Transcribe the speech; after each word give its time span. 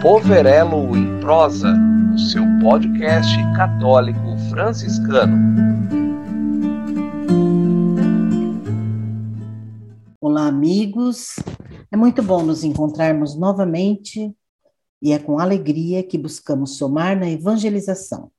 Poverelo 0.00 0.96
em 0.96 1.18
Prosa, 1.20 1.74
o 2.14 2.18
seu 2.20 2.44
podcast 2.62 3.36
católico 3.56 4.38
franciscano. 4.48 5.36
Olá, 10.20 10.46
amigos. 10.46 11.34
É 11.90 11.96
muito 11.96 12.22
bom 12.22 12.44
nos 12.44 12.62
encontrarmos 12.62 13.34
novamente 13.34 14.32
e 15.02 15.12
é 15.12 15.18
com 15.18 15.40
alegria 15.40 16.04
que 16.04 16.16
buscamos 16.16 16.76
somar 16.76 17.18
na 17.18 17.28
evangelização. 17.28 18.30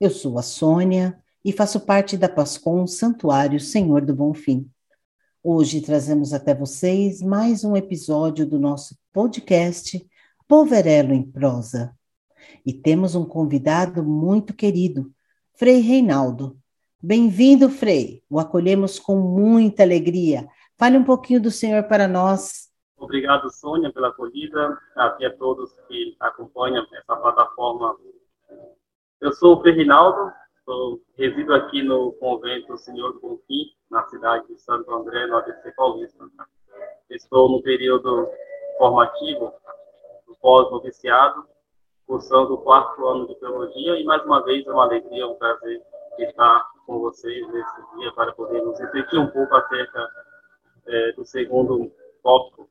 Eu 0.00 0.10
sou 0.10 0.38
a 0.38 0.42
Sônia 0.42 1.18
e 1.44 1.50
faço 1.50 1.80
parte 1.80 2.16
da 2.16 2.28
Pascom 2.28 2.86
Santuário 2.86 3.58
Senhor 3.58 4.04
do 4.04 4.14
Bom 4.14 4.32
Fim. 4.32 4.70
Hoje 5.42 5.80
trazemos 5.80 6.32
até 6.32 6.54
vocês 6.54 7.20
mais 7.20 7.64
um 7.64 7.76
episódio 7.76 8.46
do 8.46 8.60
nosso 8.60 8.96
podcast 9.12 10.00
Poverelo 10.46 11.14
em 11.14 11.22
Prosa. 11.22 11.96
E 12.66 12.72
temos 12.72 13.14
um 13.14 13.24
convidado 13.24 14.04
muito 14.04 14.54
querido, 14.54 15.10
Frei 15.54 15.80
Reinaldo. 15.80 16.58
Bem-vindo, 17.02 17.70
Frei. 17.70 18.22
O 18.28 18.38
acolhemos 18.38 18.98
com 18.98 19.16
muita 19.16 19.82
alegria. 19.82 20.46
Fale 20.76 20.98
um 20.98 21.04
pouquinho 21.04 21.40
do 21.40 21.50
Senhor 21.50 21.84
para 21.84 22.06
nós. 22.06 22.70
Obrigado, 22.98 23.50
Sônia, 23.50 23.90
pela 23.90 24.08
acolhida. 24.08 24.78
Aqui 24.96 25.24
a 25.24 25.34
todos 25.34 25.72
que 25.88 26.14
acompanham 26.20 26.86
essa 26.92 27.16
plataforma. 27.16 27.96
Eu 29.20 29.32
sou 29.32 29.56
o 29.56 29.60
Frei 29.62 29.74
Reinaldo, 29.74 30.30
sou, 30.64 31.00
resido 31.16 31.54
aqui 31.54 31.82
no 31.82 32.12
convento 32.12 32.76
Senhor 32.76 33.14
do 33.14 33.20
Bonfim, 33.20 33.70
na 33.90 34.02
cidade 34.08 34.46
de 34.48 34.60
Santo 34.60 34.90
André, 34.92 35.26
no 35.26 35.36
ABC 35.38 35.72
Paulista. 35.72 36.22
Estou 37.08 37.50
no 37.50 37.62
período 37.62 38.28
formativo 38.76 39.52
pós-noviciado, 40.44 41.46
cursando 42.06 42.52
o 42.52 42.58
quarto 42.58 43.06
ano 43.08 43.26
de 43.26 43.34
teologia 43.36 43.98
e 43.98 44.04
mais 44.04 44.22
uma 44.26 44.44
vez 44.44 44.66
é 44.66 44.70
uma 44.70 44.84
alegria, 44.84 45.26
um 45.26 45.36
prazer 45.36 45.80
estar 46.18 46.68
com 46.86 46.98
vocês 46.98 47.48
nesse 47.50 47.96
dia 47.96 48.12
para 48.12 48.30
podermos 48.32 48.78
refletir 48.78 49.18
um 49.18 49.28
pouco 49.28 49.54
acerca 49.54 50.06
é, 50.86 51.12
do 51.12 51.24
segundo 51.24 51.90
tópico 52.22 52.68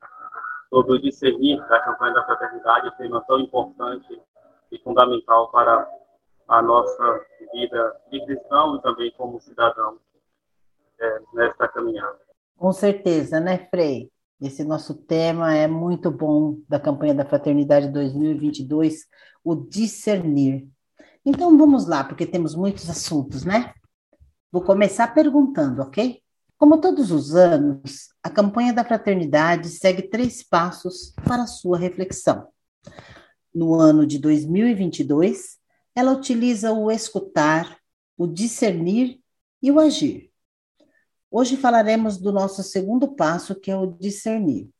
sobre 0.70 0.92
o 0.92 1.02
discernir 1.02 1.58
da 1.66 1.80
campanha 1.80 2.14
da 2.14 2.24
fraternidade, 2.24 2.96
tema 2.96 3.20
tão 3.26 3.40
importante 3.40 4.22
e 4.70 4.78
fundamental 4.78 5.50
para 5.50 5.90
a 6.46 6.62
nossa 6.62 7.26
vida 7.52 8.00
de 8.08 8.24
cristão 8.24 8.76
e 8.76 8.82
também 8.82 9.10
como 9.16 9.40
cidadão 9.40 9.98
é, 11.00 11.22
nesta 11.32 11.66
caminhada. 11.66 12.20
Com 12.56 12.72
certeza, 12.72 13.40
né, 13.40 13.66
Frei? 13.68 14.13
Esse 14.40 14.64
nosso 14.64 14.94
tema 14.94 15.54
é 15.54 15.66
muito 15.66 16.10
bom 16.10 16.58
da 16.68 16.80
campanha 16.80 17.14
da 17.14 17.24
Fraternidade 17.24 17.88
2022, 17.88 19.06
o 19.44 19.54
discernir. 19.54 20.68
Então 21.24 21.56
vamos 21.56 21.86
lá, 21.86 22.04
porque 22.04 22.26
temos 22.26 22.54
muitos 22.54 22.90
assuntos, 22.90 23.44
né? 23.44 23.72
Vou 24.50 24.62
começar 24.62 25.14
perguntando, 25.14 25.82
ok? 25.82 26.20
Como 26.58 26.80
todos 26.80 27.10
os 27.10 27.34
anos, 27.34 28.08
a 28.22 28.30
campanha 28.30 28.72
da 28.72 28.84
Fraternidade 28.84 29.68
segue 29.68 30.02
três 30.02 30.42
passos 30.42 31.14
para 31.24 31.44
a 31.44 31.46
sua 31.46 31.78
reflexão. 31.78 32.48
No 33.54 33.74
ano 33.74 34.06
de 34.06 34.18
2022, 34.18 35.58
ela 35.94 36.12
utiliza 36.12 36.72
o 36.72 36.90
escutar, 36.90 37.78
o 38.16 38.26
discernir 38.26 39.20
e 39.62 39.70
o 39.70 39.78
agir. 39.78 40.33
Hoje 41.36 41.56
falaremos 41.56 42.16
do 42.16 42.30
nosso 42.30 42.62
segundo 42.62 43.08
passo, 43.08 43.58
que 43.58 43.68
é 43.68 43.76
o 43.76 43.86
discernir. 43.86 44.70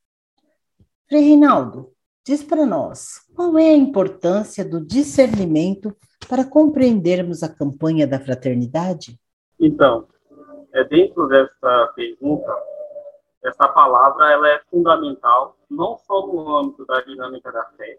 Frei 1.08 1.20
Reinaldo, 1.20 1.90
diz 2.24 2.44
para 2.44 2.64
nós 2.64 3.28
qual 3.34 3.58
é 3.58 3.70
a 3.70 3.76
importância 3.76 4.64
do 4.64 4.80
discernimento 4.80 5.92
para 6.28 6.44
compreendermos 6.44 7.42
a 7.42 7.52
campanha 7.52 8.06
da 8.06 8.20
fraternidade? 8.20 9.18
Então, 9.58 10.06
é 10.72 10.84
dentro 10.84 11.26
dessa 11.26 11.92
pergunta, 11.96 12.56
essa 13.42 13.66
palavra 13.66 14.30
ela 14.30 14.48
é 14.48 14.60
fundamental, 14.70 15.56
não 15.68 15.98
só 15.98 16.24
no 16.24 16.56
âmbito 16.56 16.86
da 16.86 17.00
dinâmica 17.00 17.50
da 17.50 17.64
fé, 17.76 17.98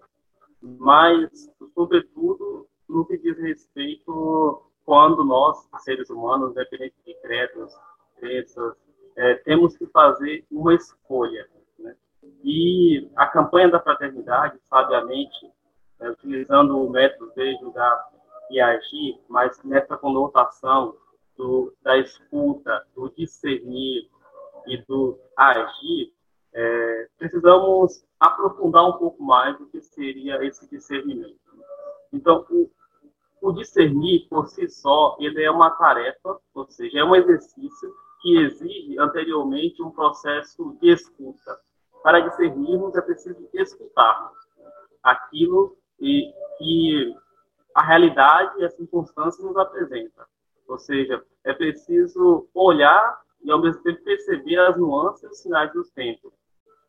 mas, 0.61 1.51
sobretudo, 1.73 2.65
no 2.87 3.05
que 3.05 3.17
diz 3.17 3.37
respeito 3.37 4.61
quando 4.85 5.25
nós, 5.25 5.57
seres 5.83 6.09
humanos, 6.09 6.51
independente 6.51 6.95
de 7.05 7.13
credos, 7.15 7.73
crenças, 8.15 8.75
é, 9.15 9.35
temos 9.35 9.77
que 9.77 9.85
fazer 9.87 10.45
uma 10.51 10.73
escolha. 10.73 11.47
Né? 11.79 11.95
E 12.43 13.09
a 13.15 13.27
campanha 13.27 13.69
da 13.69 13.79
fraternidade, 13.79 14.57
sabiamente, 14.69 15.51
é, 15.99 16.09
utilizando 16.09 16.77
o 16.77 16.89
método 16.89 17.31
de 17.35 17.57
julgar 17.59 18.09
e 18.49 18.59
agir, 18.59 19.19
mas 19.27 19.61
nessa 19.63 19.97
conotação 19.97 20.95
do, 21.37 21.73
da 21.81 21.97
escuta, 21.97 22.85
do 22.95 23.09
discernir 23.09 24.09
e 24.67 24.77
do 24.85 25.17
agir, 25.37 26.13
é, 26.53 27.07
precisamos 27.17 28.05
aprofundar 28.19 28.87
um 28.87 28.93
pouco 28.93 29.21
mais 29.21 29.59
o 29.59 29.65
que 29.67 29.81
seria 29.81 30.43
esse 30.45 30.69
discernimento. 30.69 31.35
Então, 32.13 32.45
o, 32.49 32.71
o 33.41 33.51
discernir 33.51 34.27
por 34.29 34.47
si 34.47 34.69
só, 34.69 35.17
ele 35.19 35.43
é 35.43 35.51
uma 35.51 35.69
tarefa, 35.71 36.39
ou 36.53 36.65
seja, 36.69 36.99
é 36.99 37.03
um 37.03 37.15
exercício 37.15 37.93
que 38.25 38.39
exige 38.39 38.99
anteriormente 38.99 39.83
um 39.83 39.91
processo 39.91 40.75
de 40.81 40.89
escuta. 40.89 41.59
Para 42.01 42.21
discernirmos, 42.21 42.95
é 42.95 43.01
preciso 43.01 43.47
escutarmos 43.53 44.35
aquilo 45.03 45.77
que, 45.99 46.33
que 46.57 47.15
a 47.75 47.83
realidade 47.83 48.59
e 48.59 48.65
as 48.65 48.73
circunstâncias 48.73 49.45
nos 49.45 49.55
apresentam. 49.55 50.25
Ou 50.67 50.79
seja, 50.79 51.23
é 51.43 51.53
preciso 51.53 52.49
olhar 52.55 53.21
e, 53.43 53.51
ao 53.51 53.61
mesmo 53.61 53.83
tempo, 53.83 54.03
perceber 54.03 54.57
as 54.57 54.75
nuances 54.75 55.21
e 55.21 55.27
os 55.27 55.37
sinais 55.41 55.71
dos 55.71 55.91
tempos, 55.91 56.33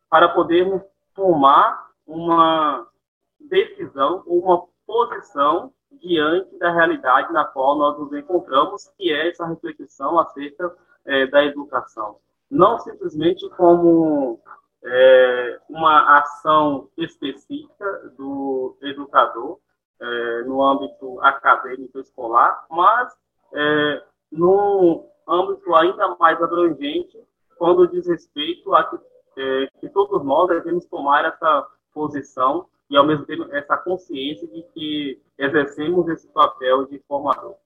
para 0.09 0.31
podermos 0.31 0.83
tomar 1.15 1.91
uma 2.07 2.89
decisão 3.39 4.23
ou 4.25 4.43
uma 4.43 4.67
posição 4.87 5.71
diante 5.93 6.59
da 6.59 6.73
realidade 6.73 7.31
na 7.31 7.45
qual 7.45 7.77
nós 7.77 7.99
nos 7.99 8.11
encontramos, 8.15 8.89
que 8.97 9.13
é 9.13 9.29
essa 9.29 9.45
reflexão 9.45 10.19
acerca 10.19 10.75
é, 11.07 11.27
da 11.27 11.45
educação. 11.45 12.19
Não 12.51 12.79
simplesmente 12.79 13.49
como 13.51 14.41
é, 14.85 15.61
uma 15.69 16.19
ação 16.19 16.89
específica 16.97 18.13
do 18.17 18.77
educador 18.83 19.59
é, 20.01 20.43
no 20.43 20.63
âmbito 20.63 21.21
acadêmico 21.23 21.99
escolar, 21.99 22.67
mas 22.71 23.13
é, 23.53 24.03
num 24.31 25.09
âmbito 25.27 25.75
ainda 25.75 26.17
mais 26.17 26.41
abrangente 26.41 27.19
quando 27.59 27.89
diz 27.89 28.07
respeito 28.07 28.75
a 28.75 28.85
que, 28.85 28.99
é, 29.39 29.69
que 29.81 29.89
todos 29.89 30.23
nós 30.25 30.49
devemos 30.49 30.85
tomar 30.87 31.25
essa 31.25 31.67
posição 31.93 32.67
e, 32.91 32.97
ao 32.97 33.07
mesmo 33.07 33.25
tempo, 33.25 33.45
essa 33.53 33.77
consciência 33.77 34.47
de 34.47 34.63
que 34.75 35.21
exercemos 35.39 36.07
esse 36.09 36.29
papel 36.29 36.87
de 36.87 36.99
formador. 37.09 37.57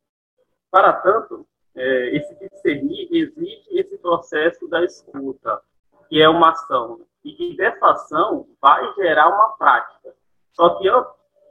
Para 0.70 0.92
tanto, 0.92 1.46
é, 1.74 2.16
esse 2.16 2.34
discernir 2.36 3.08
exige 3.10 3.66
esse 3.70 3.96
processo 3.98 4.68
da 4.68 4.84
escuta, 4.84 5.60
que 6.08 6.20
é 6.20 6.28
uma 6.28 6.50
ação, 6.50 7.00
e 7.24 7.32
que 7.32 7.56
dessa 7.56 7.90
ação 7.90 8.48
vai 8.60 8.92
gerar 8.94 9.28
uma 9.28 9.56
prática. 9.56 10.14
Só 10.52 10.78
que 10.78 10.88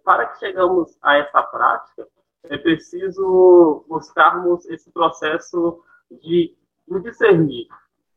para 0.04 0.26
que 0.28 0.40
chegamos 0.40 0.98
a 1.02 1.18
essa 1.18 1.44
prática, 1.44 2.08
é 2.44 2.58
preciso 2.58 3.86
buscarmos 3.88 4.66
esse 4.70 4.92
processo 4.92 5.84
de, 6.10 6.56
discernir 7.04 7.68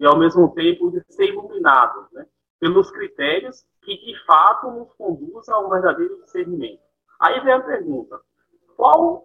e, 0.00 0.06
ao 0.06 0.18
mesmo 0.18 0.48
tempo, 0.54 0.90
de 0.90 1.02
ser 1.10 1.26
iluminado 1.26 2.08
né, 2.12 2.26
pelos 2.58 2.90
critérios 2.90 3.66
que 3.82 3.96
de 3.98 4.24
fato 4.24 4.70
nos 4.70 4.92
conduz 4.94 5.48
a 5.48 5.58
um 5.58 5.68
verdadeiro 5.68 6.22
discernimento. 6.22 6.80
Aí 7.20 7.40
vem 7.40 7.52
a 7.52 7.60
pergunta: 7.60 8.18
qual 8.76 9.22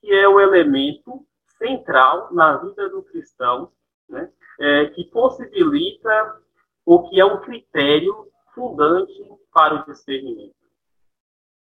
que 0.00 0.12
é 0.12 0.26
o 0.26 0.40
elemento 0.40 1.24
central 1.58 2.32
na 2.32 2.56
vida 2.58 2.88
do 2.88 3.02
cristão, 3.02 3.70
né, 4.08 4.30
é, 4.60 4.86
que 4.86 5.04
possibilita 5.04 6.40
o 6.84 7.08
que 7.08 7.20
é 7.20 7.24
um 7.24 7.40
critério 7.40 8.28
fundante 8.54 9.12
para 9.52 9.74
o 9.74 9.84
discernimento? 9.84 10.54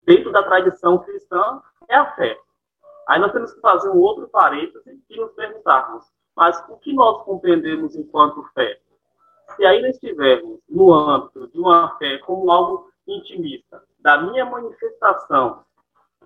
Dentro 0.04 0.30
da 0.30 0.42
tradição 0.42 0.98
cristã 0.98 1.62
é 1.88 1.96
a 1.96 2.12
fé. 2.14 2.38
Aí 3.08 3.20
nós 3.20 3.32
temos 3.32 3.52
que 3.52 3.60
fazer 3.60 3.88
um 3.88 3.98
outro 3.98 4.28
parêntese 4.28 5.02
e 5.08 5.16
nos 5.16 5.32
perguntarmos: 5.32 6.04
mas 6.36 6.62
o 6.68 6.76
que 6.76 6.92
nós 6.92 7.24
compreendemos 7.24 7.96
enquanto 7.96 8.42
fé? 8.54 8.80
se 9.54 9.64
ainda 9.64 9.88
estivermos 9.88 10.60
no 10.68 10.92
âmbito 10.92 11.48
de 11.48 11.58
uma 11.58 11.96
fé 11.98 12.18
como 12.18 12.50
algo 12.50 12.90
intimista, 13.06 13.82
da 14.00 14.18
minha 14.18 14.44
manifestação 14.44 15.64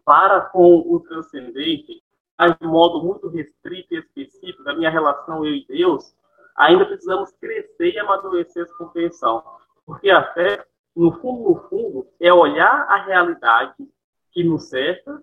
para 0.05 0.41
com 0.41 0.79
o 0.79 1.01
transcendente, 1.01 2.03
de 2.49 2.67
modo 2.67 3.05
muito 3.05 3.29
restrito 3.29 3.95
e 3.95 3.99
específico 3.99 4.65
da 4.65 4.75
minha 4.75 4.91
relação 4.91 5.45
eu 5.45 5.55
e 5.55 5.67
Deus, 5.67 6.15
ainda 6.57 6.87
precisamos 6.87 7.31
crescer 7.33 7.95
e 7.95 7.99
amadurecer 7.99 8.63
essa 8.63 8.75
compreensão. 8.77 9.43
Porque 9.85 10.11
a 10.11 10.33
fé 10.33 10.65
no 10.95 11.13
fundo, 11.21 11.51
no 11.51 11.69
fundo, 11.69 12.07
é 12.21 12.33
olhar 12.33 12.87
a 12.89 13.05
realidade 13.05 13.89
que 14.33 14.45
nos 14.45 14.69
cerca 14.69 15.23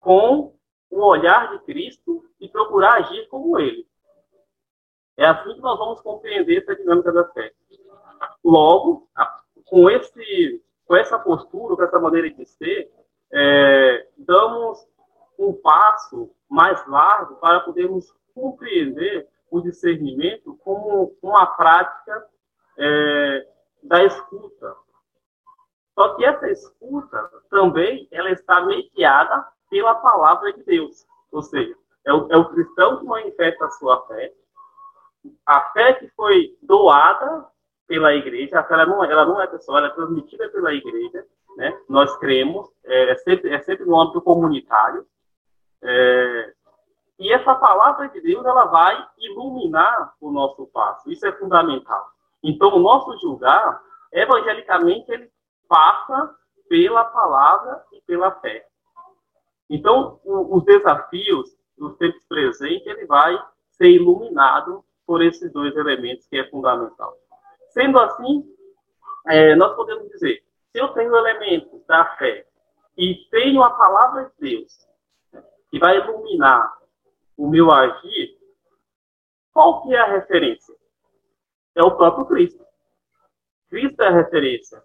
com 0.00 0.54
o 0.90 1.04
olhar 1.04 1.50
de 1.50 1.64
Cristo 1.64 2.24
e 2.40 2.48
procurar 2.48 2.94
agir 2.94 3.28
como 3.28 3.58
Ele. 3.58 3.86
É 5.16 5.26
assim 5.26 5.54
que 5.54 5.60
nós 5.60 5.78
vamos 5.78 6.00
compreender 6.00 6.58
essa 6.58 6.76
dinâmica 6.76 7.12
da 7.12 7.24
fé. 7.32 7.52
Logo, 8.44 9.08
com, 9.64 9.90
esse, 9.90 10.62
com 10.86 10.96
essa 10.96 11.18
postura, 11.18 11.76
com 11.76 11.82
essa 11.82 11.98
maneira 11.98 12.30
de 12.30 12.46
ser, 12.46 12.90
é, 13.32 14.06
damos 14.16 14.86
um 15.38 15.52
passo 15.52 16.30
mais 16.48 16.84
largo 16.86 17.36
para 17.36 17.60
podermos 17.60 18.12
compreender 18.34 19.28
o 19.50 19.60
discernimento 19.60 20.58
como 20.62 21.16
uma 21.22 21.46
prática 21.46 22.26
é, 22.76 23.46
da 23.82 24.04
escuta. 24.04 24.76
Só 25.94 26.14
que 26.14 26.24
essa 26.24 26.48
escuta 26.50 27.30
também 27.50 28.08
ela 28.10 28.30
está 28.30 28.64
mediada 28.64 29.46
pela 29.70 29.94
palavra 29.96 30.52
de 30.52 30.62
Deus. 30.64 31.06
Ou 31.32 31.42
seja, 31.42 31.74
é 32.04 32.12
o, 32.12 32.28
é 32.30 32.36
o 32.36 32.48
cristão 32.48 32.98
que 32.98 33.04
manifesta 33.04 33.66
a 33.66 33.70
sua 33.70 34.06
fé, 34.06 34.32
a 35.44 35.60
fé 35.72 35.94
que 35.94 36.08
foi 36.10 36.56
doada 36.62 37.46
pela 37.86 38.14
igreja, 38.14 38.64
ela 38.70 38.86
não, 38.86 39.04
ela 39.04 39.24
não 39.24 39.40
é 39.40 39.46
pessoal, 39.46 39.78
ela 39.78 39.88
é 39.88 39.90
transmitida 39.90 40.48
pela 40.50 40.72
igreja, 40.72 41.26
né? 41.56 41.78
nós 41.88 42.14
cremos, 42.18 42.68
é, 42.84 43.10
é 43.10 43.16
sempre, 43.16 43.52
é 43.52 43.58
sempre 43.60 43.84
no 43.84 44.00
âmbito 44.00 44.20
comunitário, 44.20 45.06
é, 45.82 46.54
e 47.18 47.32
essa 47.32 47.54
palavra 47.54 48.08
de 48.08 48.20
Deus 48.20 48.44
ela 48.44 48.66
vai 48.66 49.06
iluminar 49.18 50.14
o 50.20 50.30
nosso 50.30 50.66
passo. 50.68 51.10
Isso 51.10 51.26
é 51.26 51.32
fundamental. 51.32 52.10
Então, 52.42 52.76
o 52.76 52.78
nosso 52.78 53.18
julgar, 53.18 53.82
evangelicamente, 54.12 55.10
ele 55.10 55.30
passa 55.68 56.34
pela 56.68 57.04
palavra 57.04 57.84
e 57.92 58.00
pela 58.02 58.30
fé. 58.40 58.66
Então, 59.68 60.20
o, 60.24 60.56
os 60.56 60.64
desafios 60.64 61.50
dos 61.76 61.96
tempos 61.96 62.24
presentes, 62.28 62.86
ele 62.86 63.06
vai 63.06 63.36
ser 63.72 63.90
iluminado 63.90 64.84
por 65.06 65.22
esses 65.22 65.52
dois 65.52 65.74
elementos 65.76 66.26
que 66.26 66.38
é 66.38 66.48
fundamental. 66.48 67.16
Sendo 67.70 67.98
assim, 67.98 68.44
é, 69.26 69.54
nós 69.56 69.74
podemos 69.74 70.08
dizer, 70.10 70.42
se 70.72 70.78
eu 70.78 70.88
tenho 70.88 71.14
elementos 71.16 71.84
da 71.86 72.04
fé 72.16 72.46
e 72.96 73.14
tenho 73.30 73.62
a 73.62 73.70
palavra 73.70 74.24
de 74.24 74.50
Deus, 74.50 74.87
que 75.70 75.78
vai 75.78 75.96
iluminar 75.98 76.78
o 77.36 77.48
meu 77.48 77.70
agir, 77.70 78.36
qual 79.52 79.82
que 79.82 79.94
é 79.94 79.98
a 79.98 80.12
referência? 80.12 80.74
É 81.74 81.82
o 81.82 81.96
próprio 81.96 82.26
Cristo. 82.26 82.64
Cristo 83.68 84.02
é 84.02 84.08
a 84.08 84.12
referência. 84.12 84.82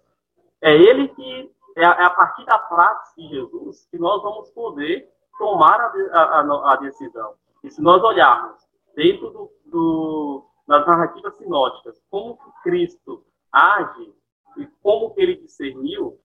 É 0.60 0.74
ele 0.74 1.08
que 1.08 1.54
é 1.76 1.84
a, 1.84 2.04
é 2.04 2.10
partir 2.10 2.44
da 2.44 2.58
prática 2.58 3.14
de 3.16 3.28
Jesus 3.28 3.86
que 3.90 3.98
nós 3.98 4.22
vamos 4.22 4.50
poder 4.50 5.10
tomar 5.38 5.80
a, 5.80 6.18
a, 6.18 6.72
a 6.72 6.76
decisão. 6.76 7.34
E 7.62 7.70
se 7.70 7.82
nós 7.82 8.02
olharmos 8.02 8.60
dentro 8.94 9.30
do, 9.30 9.52
do, 9.66 10.46
das 10.66 10.86
narrativas 10.86 11.36
sinóticas 11.36 12.00
como 12.10 12.36
que 12.36 12.62
Cristo 12.62 13.24
age 13.50 14.14
e 14.56 14.66
como 14.82 15.12
que 15.14 15.20
ele 15.20 15.36
discerniu, 15.36 16.18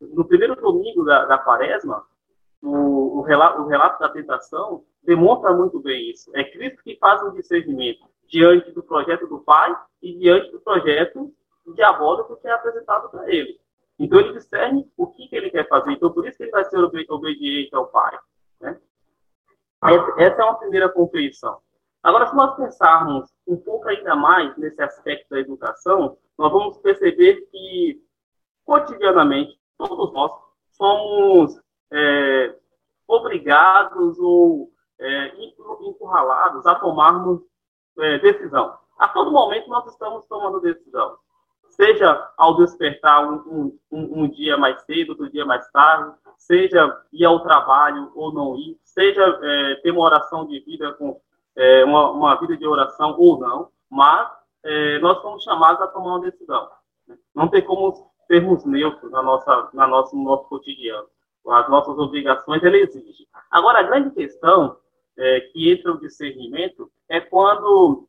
no 0.00 0.24
primeiro 0.24 0.54
domingo 0.56 1.04
da, 1.04 1.24
da 1.24 1.38
quaresma, 1.38 2.06
o, 2.62 3.18
o, 3.18 3.22
relato, 3.22 3.62
o 3.62 3.66
relato 3.66 4.00
da 4.00 4.08
tentação 4.08 4.84
demonstra 5.02 5.52
muito 5.54 5.80
bem 5.80 6.10
isso. 6.10 6.30
É 6.34 6.44
Cristo 6.44 6.82
que 6.82 6.96
faz 6.96 7.22
um 7.22 7.32
discernimento 7.32 8.06
diante 8.28 8.72
do 8.72 8.82
projeto 8.82 9.26
do 9.26 9.40
Pai 9.40 9.76
e 10.02 10.18
diante 10.18 10.50
do 10.50 10.60
projeto 10.60 11.32
diabólico 11.74 12.36
que 12.36 12.48
é 12.48 12.52
apresentado 12.52 13.08
para 13.10 13.32
ele. 13.32 13.58
Então 13.98 14.20
ele 14.20 14.32
discerne 14.32 14.90
o 14.96 15.06
que, 15.06 15.28
que 15.28 15.36
ele 15.36 15.50
quer 15.50 15.66
fazer. 15.68 15.92
Então 15.92 16.12
por 16.12 16.26
isso 16.26 16.36
que 16.36 16.44
ele 16.44 16.50
vai 16.50 16.64
ser 16.64 16.78
obediente 16.78 17.74
ao 17.74 17.86
Pai. 17.86 18.18
Né? 18.60 18.78
Essa 20.18 20.42
é 20.42 20.44
uma 20.44 20.58
primeira 20.58 20.88
compreensão. 20.88 21.58
Agora, 22.02 22.28
se 22.28 22.36
nós 22.36 22.54
pensarmos 22.54 23.28
um 23.46 23.56
pouco 23.56 23.88
ainda 23.88 24.14
mais 24.14 24.56
nesse 24.56 24.80
aspecto 24.80 25.28
da 25.28 25.40
educação, 25.40 26.16
nós 26.38 26.52
vamos 26.52 26.78
perceber 26.78 27.40
que, 27.50 28.00
cotidianamente, 28.64 29.58
todos 29.76 30.12
nós 30.12 30.30
somos 30.70 31.60
é, 31.92 32.54
obrigados 33.06 34.18
ou 34.18 34.70
é, 34.98 35.32
encurralados 35.80 36.66
a 36.66 36.74
tomarmos 36.74 37.40
é, 37.98 38.18
decisão. 38.18 38.76
A 38.98 39.08
todo 39.08 39.30
momento 39.30 39.68
nós 39.68 39.86
estamos 39.86 40.26
tomando 40.26 40.60
decisão. 40.60 41.18
Seja 41.68 42.30
ao 42.38 42.56
despertar 42.56 43.28
um, 43.28 43.78
um, 43.90 44.22
um 44.22 44.28
dia 44.28 44.56
mais 44.56 44.80
cedo, 44.82 45.10
outro 45.10 45.30
dia 45.30 45.44
mais 45.44 45.70
tarde, 45.70 46.14
seja 46.38 47.02
ir 47.12 47.24
ao 47.24 47.40
trabalho 47.40 48.10
ou 48.14 48.32
não 48.32 48.56
ir, 48.56 48.78
seja 48.82 49.22
é, 49.42 49.74
ter 49.76 49.90
uma 49.90 50.04
oração 50.04 50.46
de 50.46 50.60
vida 50.60 50.92
com 50.94 51.20
é, 51.54 51.84
uma, 51.84 52.10
uma, 52.10 52.34
vida 52.40 52.56
de 52.56 52.66
oração 52.66 53.16
ou 53.18 53.38
não, 53.38 53.70
mas 53.90 54.30
é, 54.62 54.98
nós 55.00 55.20
somos 55.20 55.42
chamados 55.42 55.80
a 55.82 55.86
tomar 55.86 56.16
uma 56.16 56.20
decisão. 56.20 56.70
Não 57.34 57.48
tem 57.48 57.62
como 57.62 58.10
sermos 58.26 58.64
neutros 58.64 59.10
na 59.10 59.22
nossa, 59.22 59.68
na 59.72 59.86
nossa, 59.86 60.14
no 60.16 60.24
nosso 60.24 60.44
cotidiano. 60.48 61.06
As 61.48 61.68
nossas 61.68 61.96
obrigações, 61.98 62.62
ela 62.62 62.76
exige. 62.76 63.28
Agora, 63.50 63.78
a 63.80 63.82
grande 63.84 64.10
questão 64.10 64.78
é, 65.16 65.40
que 65.40 65.70
entra 65.70 65.92
o 65.92 66.00
discernimento 66.00 66.90
é 67.08 67.20
quando 67.20 68.08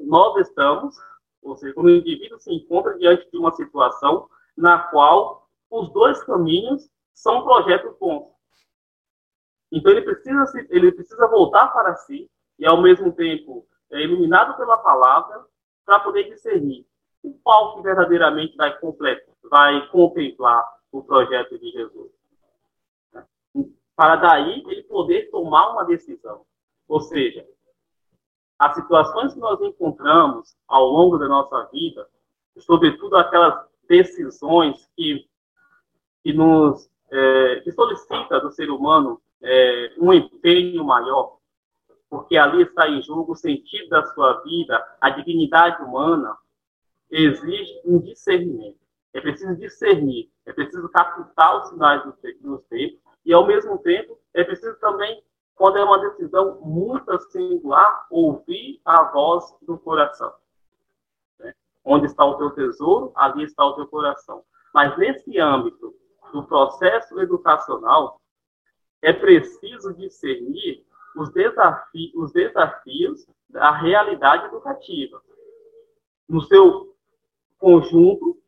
nós 0.00 0.36
estamos, 0.48 0.96
ou 1.42 1.56
seja, 1.56 1.72
quando 1.74 1.86
o 1.86 1.90
indivíduo 1.90 2.38
se 2.40 2.52
encontra 2.52 2.98
diante 2.98 3.30
de 3.30 3.38
uma 3.38 3.52
situação 3.52 4.28
na 4.56 4.78
qual 4.78 5.48
os 5.70 5.92
dois 5.92 6.22
caminhos 6.24 6.90
são 7.14 7.44
projetos 7.44 7.96
bons. 7.98 8.34
Então 9.70 9.92
ele 9.92 10.02
precisa, 10.02 10.66
ele 10.70 10.92
precisa 10.92 11.28
voltar 11.28 11.68
para 11.68 11.94
si 11.96 12.30
e, 12.58 12.66
ao 12.66 12.80
mesmo 12.80 13.12
tempo, 13.12 13.66
é 13.92 14.00
iluminado 14.00 14.56
pela 14.56 14.78
palavra 14.78 15.44
para 15.84 16.00
poder 16.00 16.24
discernir 16.24 16.84
o 17.22 17.32
qual 17.42 17.76
que 17.76 17.82
verdadeiramente 17.82 18.56
vai, 18.56 18.76
vai 19.50 19.88
contemplar 19.88 20.64
o 20.92 21.02
projeto 21.02 21.58
de 21.58 21.70
Jesus 21.70 22.16
para 23.96 24.16
daí 24.16 24.62
ele 24.68 24.82
poder 24.82 25.30
tomar 25.30 25.72
uma 25.72 25.84
decisão. 25.84 26.44
Ou 26.86 27.00
seja, 27.00 27.44
as 28.58 28.74
situações 28.74 29.32
que 29.32 29.40
nós 29.40 29.60
encontramos 29.60 30.54
ao 30.68 30.86
longo 30.86 31.18
da 31.18 31.26
nossa 31.26 31.64
vida, 31.72 32.06
sobretudo 32.58 33.16
aquelas 33.16 33.66
decisões 33.88 34.88
que, 34.94 35.26
que 36.22 36.32
nos 36.32 36.88
é, 37.10 37.60
que 37.60 37.72
solicita 37.72 38.40
do 38.40 38.50
ser 38.50 38.68
humano 38.70 39.20
é, 39.42 39.94
um 39.98 40.12
empenho 40.12 40.84
maior, 40.84 41.38
porque 42.10 42.36
ali 42.36 42.62
está 42.62 42.88
em 42.88 43.00
jogo 43.02 43.32
o 43.32 43.36
sentido 43.36 43.88
da 43.88 44.04
sua 44.06 44.40
vida, 44.42 44.84
a 45.00 45.10
dignidade 45.10 45.82
humana, 45.82 46.36
exige 47.10 47.80
um 47.84 47.98
discernimento. 47.98 48.78
É 49.14 49.20
preciso 49.20 49.54
discernir, 49.56 50.30
é 50.44 50.52
preciso 50.52 50.88
captar 50.88 51.62
os 51.62 51.68
sinais 51.70 52.02
dos 52.04 52.62
tempos 52.64 53.05
e, 53.26 53.32
ao 53.32 53.44
mesmo 53.44 53.76
tempo, 53.78 54.16
é 54.32 54.44
preciso 54.44 54.78
também, 54.78 55.20
quando 55.56 55.78
é 55.78 55.84
uma 55.84 55.98
decisão 55.98 56.60
muito 56.60 57.18
singular, 57.32 58.06
ouvir 58.08 58.80
a 58.84 59.02
voz 59.10 59.52
do 59.62 59.76
coração. 59.76 60.32
Né? 61.40 61.52
Onde 61.84 62.06
está 62.06 62.24
o 62.24 62.36
teu 62.36 62.50
tesouro, 62.52 63.10
ali 63.16 63.42
está 63.42 63.66
o 63.66 63.74
teu 63.74 63.88
coração. 63.88 64.44
Mas 64.72 64.96
nesse 64.96 65.40
âmbito 65.40 65.92
do 66.32 66.44
processo 66.44 67.18
educacional, 67.18 68.20
é 69.02 69.12
preciso 69.12 69.92
discernir 69.94 70.86
os, 71.16 71.32
desafi 71.32 72.12
os 72.14 72.32
desafios 72.32 73.26
da 73.48 73.72
realidade 73.72 74.46
educativa. 74.46 75.20
No 76.28 76.42
seu 76.42 76.94
conjunto 77.58 78.38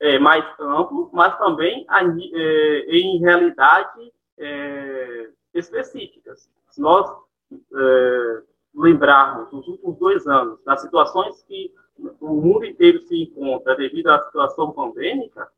é, 0.00 0.16
mais 0.18 0.44
amplo, 0.60 1.10
mas 1.12 1.36
também 1.38 1.84
é, 1.88 2.96
em 2.96 3.18
realidade 3.18 4.12
é, 4.38 5.30
específicas. 5.54 6.48
Se 6.70 6.80
nós 6.80 7.10
é, 7.52 8.42
lembrarmos 8.74 9.52
os 9.52 9.66
últimos 9.66 9.98
dois 9.98 10.26
anos 10.26 10.62
das 10.64 10.80
situações 10.80 11.42
que 11.42 11.74
o 12.20 12.34
mundo 12.34 12.64
inteiro 12.64 13.00
se 13.02 13.22
encontra 13.22 13.74
devido 13.74 14.08
à 14.08 14.24
situação 14.24 14.72
pandêmica, 14.72 15.48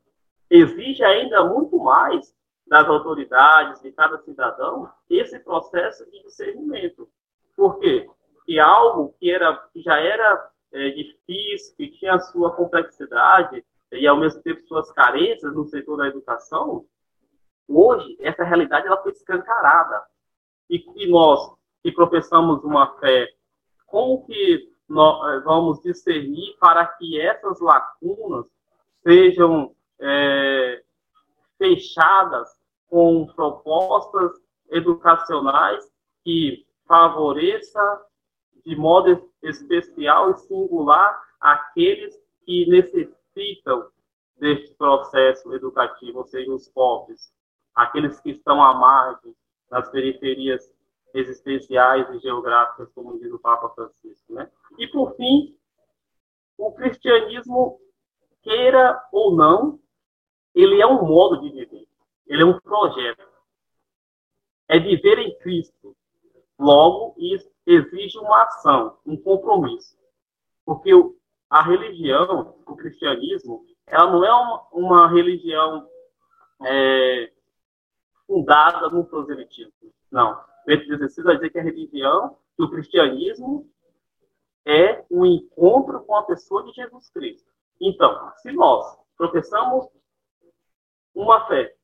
exige 0.48 1.04
ainda 1.04 1.44
muito 1.44 1.78
mais 1.78 2.34
das 2.66 2.86
autoridades, 2.86 3.82
de 3.82 3.92
cada 3.92 4.18
cidadão, 4.18 4.88
esse 5.08 5.38
processo 5.40 6.08
de 6.10 6.22
discernimento. 6.22 7.08
Por 7.56 7.78
quê? 7.78 8.08
Porque 8.34 8.58
algo 8.58 9.14
que, 9.18 9.30
era, 9.30 9.56
que 9.72 9.82
já 9.82 9.98
era 9.98 10.50
é, 10.72 10.90
difícil, 10.90 11.74
que 11.76 11.88
tinha 11.88 12.18
sua 12.20 12.54
complexidade 12.54 13.64
e, 13.92 14.06
ao 14.06 14.16
mesmo 14.16 14.40
tempo, 14.42 14.62
suas 14.66 14.90
carências 14.92 15.52
no 15.52 15.66
setor 15.66 15.96
da 15.96 16.06
educação, 16.06 16.86
Hoje, 17.68 18.16
essa 18.20 18.44
realidade 18.44 18.86
ela 18.86 19.02
foi 19.02 19.12
escancarada. 19.12 20.02
E, 20.68 20.84
e 20.96 21.10
nós, 21.10 21.52
que 21.82 21.92
professamos 21.92 22.62
uma 22.64 22.98
fé, 22.98 23.28
como 23.86 24.24
que 24.24 24.70
nós 24.88 25.34
eh, 25.34 25.40
vamos 25.40 25.80
discernir 25.82 26.56
para 26.58 26.84
que 26.84 27.20
essas 27.20 27.60
lacunas 27.60 28.46
sejam 29.02 29.74
é, 30.00 30.82
fechadas 31.56 32.48
com 32.88 33.26
propostas 33.34 34.32
educacionais 34.70 35.84
que 36.24 36.66
favoreça 36.86 38.02
de 38.64 38.76
modo 38.76 39.30
especial 39.42 40.30
e 40.30 40.38
singular 40.38 41.20
aqueles 41.40 42.14
que 42.44 42.66
necessitam 42.68 43.88
deste 44.36 44.74
processo 44.74 45.54
educativo, 45.54 46.18
ou 46.18 46.26
seja, 46.26 46.52
os 46.52 46.68
pobres, 46.68 47.32
aqueles 47.74 48.20
que 48.20 48.30
estão 48.30 48.62
à 48.62 48.74
margem, 48.74 49.34
nas 49.70 49.88
periferias 49.90 50.70
existenciais 51.14 52.08
e 52.10 52.18
geográficas, 52.18 52.90
como 52.92 53.18
diz 53.18 53.32
o 53.32 53.38
Papa 53.38 53.68
Francisco. 53.70 54.32
Né? 54.32 54.50
E, 54.78 54.86
por 54.88 55.14
fim, 55.16 55.56
o 56.58 56.72
cristianismo, 56.72 57.80
queira 58.42 59.02
ou 59.12 59.34
não, 59.34 59.80
ele 60.54 60.80
é 60.80 60.86
um 60.86 61.06
modo 61.06 61.40
de 61.40 61.50
viver, 61.50 61.86
ele 62.26 62.42
é 62.42 62.44
um 62.44 62.58
projeto. 62.60 63.28
É 64.68 64.78
viver 64.78 65.18
em 65.18 65.36
Cristo. 65.38 65.96
Logo, 66.58 67.14
isso 67.18 67.50
exige 67.66 68.18
uma 68.18 68.44
ação, 68.44 68.98
um 69.04 69.16
compromisso. 69.16 69.98
Porque 70.64 70.92
a 71.48 71.62
religião, 71.62 72.54
o 72.66 72.76
cristianismo, 72.76 73.64
ela 73.86 74.12
não 74.12 74.24
é 74.24 74.32
uma, 74.32 74.68
uma 74.72 75.08
religião 75.08 75.88
é, 76.62 77.32
fundada 78.30 78.88
no 78.90 79.04
proselitismo. 79.04 79.72
Não. 80.08 80.40
Bento 80.64 80.84
XVI 80.84 81.24
vai 81.24 81.34
dizer 81.34 81.50
que 81.50 81.58
a 81.58 81.62
religião, 81.64 82.36
que 82.56 82.62
o 82.62 82.70
cristianismo 82.70 83.68
é 84.64 85.04
um 85.10 85.26
encontro 85.26 86.00
com 86.04 86.14
a 86.14 86.22
pessoa 86.22 86.62
de 86.62 86.72
Jesus 86.72 87.10
Cristo. 87.10 87.50
Então, 87.80 88.32
se 88.36 88.52
nós 88.52 88.96
professamos 89.16 89.88
uma 91.12 91.44
fé 91.48 91.74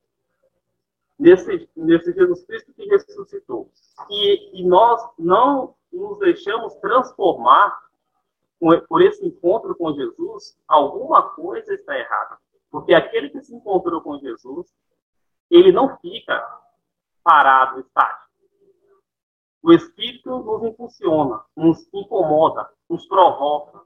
nesse, 1.19 1.69
nesse 1.75 2.12
Jesus 2.12 2.45
Cristo 2.45 2.73
que 2.75 2.85
ressuscitou 2.85 3.69
e, 4.09 4.61
e 4.61 4.65
nós 4.65 5.03
não 5.19 5.75
nos 5.93 6.17
deixamos 6.21 6.76
transformar 6.76 7.76
por 8.88 9.03
esse 9.03 9.26
encontro 9.26 9.75
com 9.75 9.93
Jesus, 9.95 10.57
alguma 10.69 11.31
coisa 11.31 11.75
está 11.75 11.99
errada. 11.99 12.38
Porque 12.71 12.95
aquele 12.95 13.31
que 13.31 13.43
se 13.43 13.55
encontrou 13.55 14.00
com 14.00 14.19
Jesus, 14.19 14.73
ele 15.50 15.73
não 15.73 15.97
fica 15.99 16.45
parado, 17.23 17.81
estático. 17.81 18.26
O 19.62 19.73
Espírito 19.73 20.31
nos 20.31 20.62
impulsiona, 20.62 21.45
nos 21.57 21.88
incomoda, 21.93 22.71
nos 22.88 23.07
provoca 23.07 23.83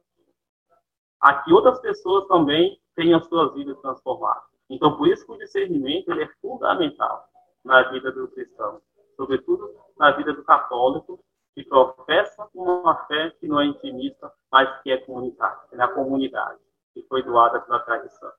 a 1.20 1.42
que 1.42 1.52
outras 1.52 1.80
pessoas 1.80 2.26
também 2.28 2.80
tenham 2.94 3.18
as 3.18 3.26
suas 3.26 3.54
vidas 3.54 3.80
transformadas. 3.80 4.44
Então, 4.68 4.96
por 4.96 5.08
isso 5.08 5.24
que 5.24 5.32
o 5.32 5.38
discernimento 5.38 6.10
ele 6.10 6.24
é 6.24 6.28
fundamental 6.40 7.28
na 7.64 7.82
vida 7.90 8.12
do 8.12 8.28
cristão, 8.28 8.80
sobretudo 9.16 9.74
na 9.98 10.12
vida 10.12 10.32
do 10.32 10.44
católico, 10.44 11.22
que 11.54 11.64
professa 11.64 12.48
uma 12.54 13.06
fé 13.06 13.30
que 13.40 13.48
não 13.48 13.60
é 13.60 13.66
intimista, 13.66 14.32
mas 14.50 14.82
que 14.82 14.90
é 14.90 14.98
comunitária, 14.98 15.60
é 15.72 15.76
na 15.76 15.88
comunidade, 15.88 16.60
que 16.94 17.02
foi 17.02 17.22
doada 17.22 17.60
pela 17.60 17.80
tradição. 17.80 18.30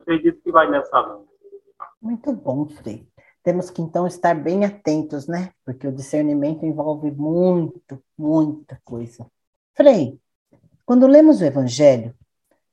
Acredito 0.00 0.40
que 0.42 0.52
vai 0.52 0.70
nessa 0.70 1.00
linha. 1.00 1.31
Muito 2.02 2.32
bom, 2.32 2.66
Frei. 2.66 3.06
Temos 3.44 3.70
que 3.70 3.80
então 3.80 4.08
estar 4.08 4.34
bem 4.34 4.64
atentos, 4.64 5.28
né? 5.28 5.52
Porque 5.64 5.86
o 5.86 5.92
discernimento 5.92 6.66
envolve 6.66 7.12
muito, 7.12 8.02
muita 8.18 8.80
coisa. 8.84 9.24
Frei, 9.72 10.18
quando 10.84 11.06
lemos 11.06 11.40
o 11.40 11.44
Evangelho, 11.44 12.12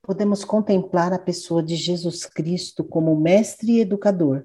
podemos 0.02 0.44
contemplar 0.44 1.12
a 1.12 1.18
pessoa 1.18 1.62
de 1.62 1.76
Jesus 1.76 2.26
Cristo 2.26 2.82
como 2.82 3.14
mestre 3.14 3.74
e 3.74 3.80
educador. 3.80 4.44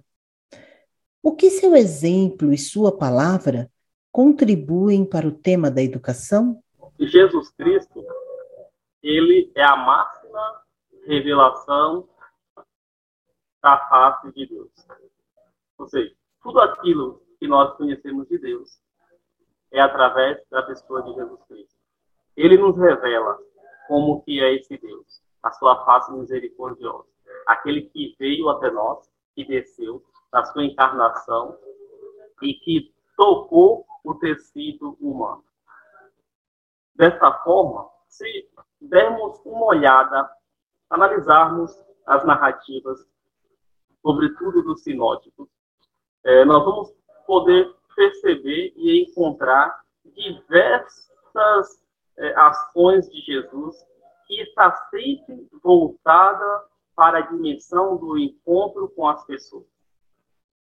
O 1.24 1.36
que 1.36 1.50
seu 1.50 1.76
exemplo 1.76 2.54
e 2.54 2.58
sua 2.58 2.96
palavra 2.96 3.68
contribuem 4.12 5.04
para 5.04 5.28
o 5.28 5.32
tema 5.32 5.72
da 5.72 5.82
educação? 5.82 6.62
Jesus 7.00 7.50
Cristo, 7.58 8.06
ele 9.02 9.52
é 9.56 9.64
a 9.64 9.76
máxima 9.76 10.62
revelação 11.08 12.08
da 13.66 13.80
face 13.88 14.32
de 14.34 14.46
Deus. 14.46 14.70
Ou 15.80 15.88
seja, 15.88 16.16
tudo 16.44 16.60
aquilo 16.62 17.20
que 17.40 17.48
nós 17.48 17.76
conhecemos 17.76 18.28
de 18.28 18.38
Deus 18.38 18.80
é 19.72 19.82
através 19.82 20.40
da 20.52 20.62
pessoa 20.62 21.02
de 21.02 21.16
Jesus 21.16 21.44
Cristo. 21.48 21.76
Ele 22.38 22.60
nos 22.60 22.78
revela 22.78 23.40
como 23.88 24.22
que 24.22 24.40
é 24.40 24.54
esse 24.54 24.78
Deus, 24.78 25.20
a 25.42 25.52
sua 25.52 25.84
face 25.84 26.12
misericordiosa, 26.14 27.10
aquele 27.48 27.90
que 27.90 28.16
veio 28.20 28.50
até 28.50 28.70
nós, 28.70 29.10
que 29.34 29.44
desceu 29.44 30.06
na 30.32 30.46
sua 30.46 30.64
encarnação 30.64 31.58
e 32.44 32.54
que 32.54 32.94
tocou 33.18 33.84
o 34.04 34.14
tecido 34.14 34.96
humano. 35.02 35.44
Dessa 36.94 37.32
forma, 37.40 37.90
se 38.10 38.48
dermos 38.80 39.42
uma 39.44 39.66
olhada, 39.66 40.30
analisarmos 40.88 41.76
as 42.06 42.24
narrativas, 42.24 43.04
sobretudo 44.06 44.62
dos 44.62 44.84
sinóticos, 44.84 45.50
é, 46.24 46.46
nós 46.46 46.64
vamos 46.64 46.94
poder 47.26 47.74
perceber 47.96 48.72
e 48.76 49.02
encontrar 49.02 49.82
diversas 50.06 51.84
é, 52.16 52.36
ações 52.36 53.10
de 53.10 53.20
Jesus 53.22 53.76
que 54.28 54.40
está 54.44 54.72
sempre 54.92 55.50
voltada 55.64 56.66
para 56.96 57.18
a 57.18 57.22
dimensão 57.22 57.98
do 57.98 58.16
encontro 58.16 58.90
com 58.90 59.08
as 59.08 59.26
pessoas. 59.26 59.66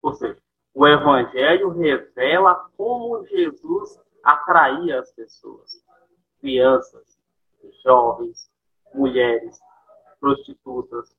Ou 0.01 0.13
seja, 0.15 0.41
o 0.73 0.87
Evangelho 0.87 1.69
revela 1.69 2.67
como 2.75 3.25
Jesus 3.27 4.01
atraía 4.23 4.99
as 4.99 5.11
pessoas, 5.11 5.83
crianças, 6.39 7.19
jovens, 7.83 8.49
mulheres, 8.91 9.59
prostitutas, 10.19 11.15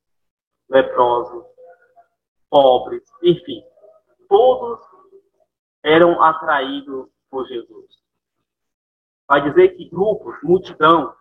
leprosos, 0.68 1.55
pobres, 2.56 3.02
enfim, 3.22 3.62
todos 4.30 4.80
eram 5.82 6.22
atraídos 6.22 7.06
por 7.30 7.46
Jesus. 7.46 7.84
Vai 9.28 9.42
dizer 9.42 9.76
que 9.76 9.90
grupos, 9.90 10.36
multidão, 10.42 11.14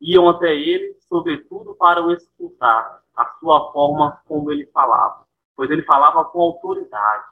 iam 0.00 0.28
até 0.28 0.52
ele, 0.52 0.98
sobretudo 1.08 1.76
para 1.76 2.02
o 2.02 2.10
escutar 2.10 3.02
a 3.14 3.24
sua 3.38 3.70
forma 3.70 4.20
como 4.26 4.50
ele 4.50 4.66
falava, 4.72 5.24
pois 5.54 5.70
ele 5.70 5.84
falava 5.84 6.24
com 6.24 6.40
autoridade 6.40 7.24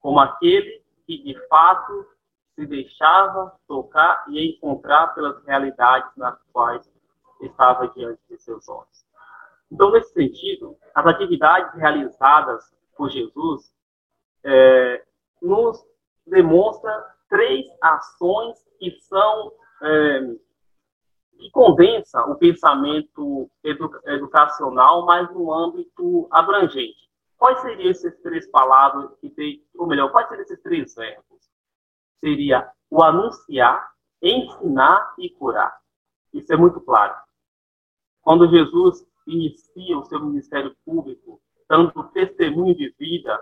como 0.00 0.20
aquele 0.20 0.84
que 1.06 1.22
de 1.22 1.48
fato 1.48 2.06
se 2.54 2.66
deixava 2.66 3.58
tocar 3.66 4.26
e 4.28 4.56
encontrar 4.56 5.14
pelas 5.14 5.42
realidades 5.46 6.14
nas 6.16 6.38
quais 6.52 6.86
estava 7.40 7.88
diante 7.88 8.20
de 8.28 8.36
seus 8.38 8.68
olhos. 8.68 9.05
Então, 9.70 9.90
nesse 9.90 10.12
sentido, 10.12 10.76
as 10.94 11.06
atividades 11.06 11.74
realizadas 11.74 12.64
por 12.96 13.10
Jesus 13.10 13.72
é, 14.44 15.04
nos 15.42 15.84
demonstra 16.26 17.04
três 17.28 17.66
ações 17.82 18.56
que 18.78 18.90
são 19.00 19.52
é, 19.82 20.36
que 21.38 21.50
condensam 21.50 22.30
o 22.30 22.36
pensamento 22.36 23.50
educacional, 24.06 25.04
mas 25.04 25.30
no 25.32 25.52
âmbito 25.52 26.26
abrangente. 26.30 27.06
Quais 27.36 27.60
seriam 27.60 27.90
essas 27.90 28.16
três 28.20 28.50
palavras 28.50 29.14
que 29.20 29.28
tem, 29.28 29.62
ou 29.74 29.86
melhor, 29.86 30.10
quais 30.10 30.28
seriam 30.28 30.44
esses 30.44 30.62
três 30.62 30.94
verbos? 30.94 31.50
Seria 32.18 32.70
o 32.90 33.02
anunciar, 33.02 33.90
ensinar 34.22 35.14
e 35.18 35.28
curar. 35.30 35.76
Isso 36.32 36.52
é 36.52 36.56
muito 36.56 36.80
claro. 36.80 37.14
Quando 38.22 38.48
Jesus 38.48 39.06
inicia 39.26 39.98
o 39.98 40.04
seu 40.04 40.20
ministério 40.20 40.74
público, 40.84 41.40
dando 41.68 42.04
testemunho 42.10 42.74
de 42.74 42.94
vida, 42.98 43.38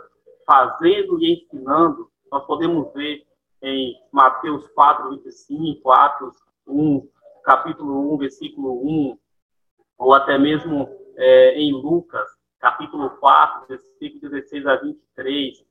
fazendo 0.46 1.20
e 1.20 1.34
ensinando, 1.34 2.10
nós 2.30 2.44
podemos 2.46 2.92
ver 2.92 3.24
em 3.62 3.94
Mateus 4.12 4.66
4, 4.68 5.10
25, 5.10 5.90
Atos 5.90 6.36
1, 6.66 7.08
capítulo 7.44 8.14
1, 8.14 8.18
versículo 8.18 8.86
1, 8.86 9.18
ou 9.98 10.14
até 10.14 10.38
mesmo 10.38 10.88
é, 11.16 11.58
em 11.58 11.72
Lucas, 11.72 12.28
capítulo 12.58 13.10
4, 13.10 13.68
versículo 13.68 14.30
16 14.32 14.66
a 14.66 14.76
23, 14.76 15.64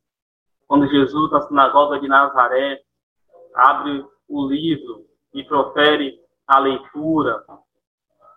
quando 0.67 0.88
Jesus, 0.88 1.32
na 1.32 1.41
sinagoga 1.41 2.00
de 2.00 2.08
Nazaré, 2.08 2.82
abre 3.53 4.05
o 4.27 4.48
livro 4.48 5.05
e 5.34 5.43
profere 5.43 6.20
a 6.48 6.60
leitura, 6.60 7.43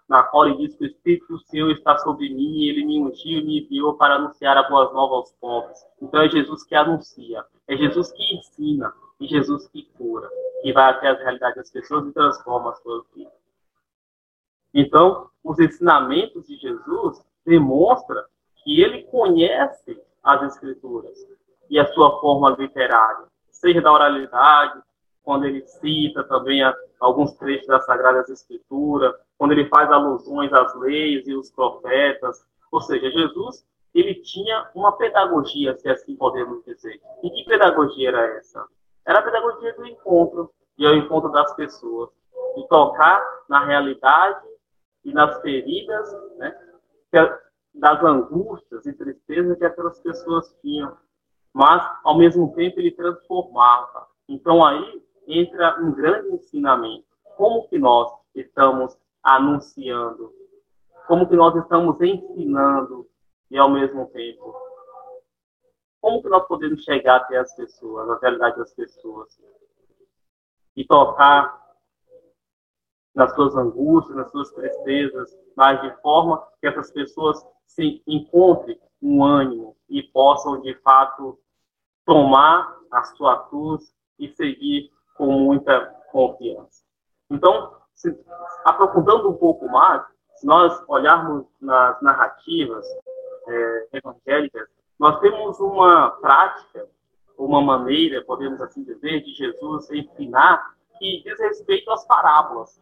na 0.09 0.23
qual 0.23 0.47
ele 0.47 0.59
diz 0.59 0.77
que 0.77 0.85
o 0.85 0.87
Espírito 0.87 1.27
do 1.29 1.39
Senhor 1.41 1.71
está 1.73 1.99
sobre 1.99 2.29
mim, 2.29 2.59
e 2.59 2.71
ele 2.71 2.85
me 2.85 3.01
ungiu 3.01 3.41
e 3.41 3.45
me 3.45 3.61
enviou 3.61 3.95
para 3.95 4.15
anunciar 4.15 4.57
a 4.57 4.69
boas 4.69 4.93
novas 4.93 5.17
aos 5.19 5.33
pobres. 5.33 5.87
Então 6.01 6.23
é 6.23 6.29
Jesus 6.29 6.63
que 6.65 6.75
anuncia, 6.75 7.45
é 7.67 7.77
Jesus 7.77 8.13
que 8.13 8.35
ensina, 8.35 8.93
e 9.19 9.27
Jesus 9.27 9.67
que 9.69 9.85
cura, 9.97 10.29
que 10.63 10.73
vai 10.73 10.91
até 10.91 11.09
as 11.09 11.19
realidades 11.19 11.57
das 11.57 11.71
pessoas 11.71 12.07
e 12.07 12.13
transforma 12.13 12.71
as 12.71 12.79
suas 12.83 13.05
vidas. 13.15 13.33
Então, 14.73 15.31
os 15.43 15.59
ensinamentos 15.59 16.47
de 16.47 16.57
Jesus 16.57 17.25
demonstra 17.45 18.27
que 18.63 18.81
ele 18.81 19.05
conhece 19.05 20.01
as 20.23 20.43
escrituras 20.43 21.17
e 21.71 21.79
a 21.79 21.87
sua 21.93 22.21
forma 22.21 22.51
literária, 22.51 23.27
seja 23.51 23.81
da 23.81 23.93
oralidade, 23.93 24.83
quando 25.27 25.45
ele 25.45 25.67
cita 25.67 26.23
também 26.23 26.63
a, 26.63 26.73
alguns 27.01 27.33
trechos 27.33 27.67
das 27.67 27.85
Sagradas 27.85 28.31
Escrituras, 28.31 29.13
quando 29.37 29.51
ele 29.51 29.69
faz 29.69 29.91
alusões 29.91 30.53
às 30.53 30.73
leis 30.77 31.27
e 31.27 31.35
os 31.35 31.51
profetas. 31.51 32.47
Ou 32.71 32.81
seja, 32.81 33.11
Jesus 33.11 33.67
ele 33.93 34.15
tinha 34.15 34.71
uma 34.73 34.93
pedagogia, 34.93 35.77
se 35.79 35.89
assim 35.89 36.15
podemos 36.15 36.65
dizer. 36.65 37.01
E 37.25 37.31
que 37.31 37.45
pedagogia 37.45 38.11
era 38.11 38.37
essa? 38.37 38.65
Era 39.05 39.19
a 39.19 39.23
pedagogia 39.23 39.75
do 39.75 39.85
encontro, 39.87 40.51
e 40.79 40.87
ao 40.87 40.95
encontro 40.95 41.33
das 41.33 41.53
pessoas, 41.57 42.11
de 42.55 42.69
tocar 42.69 43.21
na 43.49 43.65
realidade 43.65 44.47
e 45.05 45.13
nas 45.13 45.41
feridas, 45.41 46.09
né, 46.37 46.57
das 47.75 48.05
angústias 48.05 48.87
e 48.87 48.93
tristezas 48.93 49.59
que 49.59 49.65
aquelas 49.65 49.99
pessoas 49.99 50.55
tinham. 50.63 50.97
Mas, 51.53 51.83
ao 52.05 52.17
mesmo 52.17 52.55
tempo, 52.55 52.79
ele 52.79 52.93
transformava. 52.93 54.07
Então, 54.29 54.65
aí, 54.65 55.03
entra 55.27 55.79
um 55.81 55.93
grande 55.93 56.29
ensinamento. 56.31 57.07
Como 57.37 57.69
que 57.69 57.79
nós 57.79 58.11
estamos 58.35 58.97
anunciando? 59.23 60.33
Como 61.07 61.29
que 61.29 61.37
nós 61.37 61.55
estamos 61.57 62.01
ensinando 62.01 63.09
e 63.51 63.59
ao 63.59 63.71
mesmo 63.71 64.07
tempo? 64.09 64.55
Como 66.01 66.23
que 66.23 66.29
nós 66.29 66.47
podemos 66.47 66.83
chegar 66.85 67.17
até 67.17 67.37
as 67.37 67.55
pessoas, 67.55 68.09
a 68.11 68.19
realidade 68.19 68.57
das 68.57 68.73
pessoas? 68.75 69.39
E 70.77 70.85
tocar 70.85 71.67
nas 73.15 73.35
suas 73.35 73.57
angústias, 73.57 74.17
nas 74.17 74.31
suas 74.31 74.51
tristezas, 74.53 75.37
mas 75.57 75.81
de 75.81 75.91
forma 76.03 76.47
que 76.61 76.67
essas 76.67 76.91
pessoas 76.93 77.45
se 77.67 78.03
encontrem 78.07 78.79
um 79.03 79.25
ânimo 79.25 79.77
e 79.89 80.03
possam, 80.03 80.61
de 80.61 80.75
fato, 80.81 81.39
tomar 82.05 82.79
a 82.91 83.03
sua 83.05 83.49
cruz 83.49 83.95
e 84.19 84.29
seguir 84.29 84.91
com 85.17 85.27
muita 85.27 85.87
confiança. 86.11 86.85
Então, 87.31 87.75
se, 87.95 88.17
aprofundando 88.65 89.31
um 89.31 89.35
pouco 89.35 89.69
mais, 89.69 90.03
se 90.37 90.47
nós 90.47 90.83
olharmos 90.89 91.47
nas 91.61 92.01
narrativas 92.03 92.87
é, 93.49 93.89
evangélicas, 93.95 94.69
nós 94.99 95.19
temos 95.21 95.59
uma 95.61 96.11
prática, 96.11 96.87
uma 97.37 97.61
maneira, 97.61 98.25
podemos 98.25 98.61
assim 98.61 98.83
dizer, 98.83 99.23
de 99.23 99.35
Jesus 99.35 99.91
ensinar 99.91 100.75
que 100.99 101.23
diz 101.23 101.39
respeito 101.39 101.91
às 101.91 102.07
parábolas. 102.07 102.81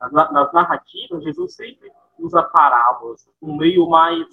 Nas, 0.00 0.32
nas 0.32 0.52
narrativas, 0.52 1.22
Jesus 1.22 1.54
sempre 1.54 1.92
usa 2.18 2.42
parábolas, 2.42 3.28
um 3.42 3.56
meio 3.56 3.88
mais 3.88 4.26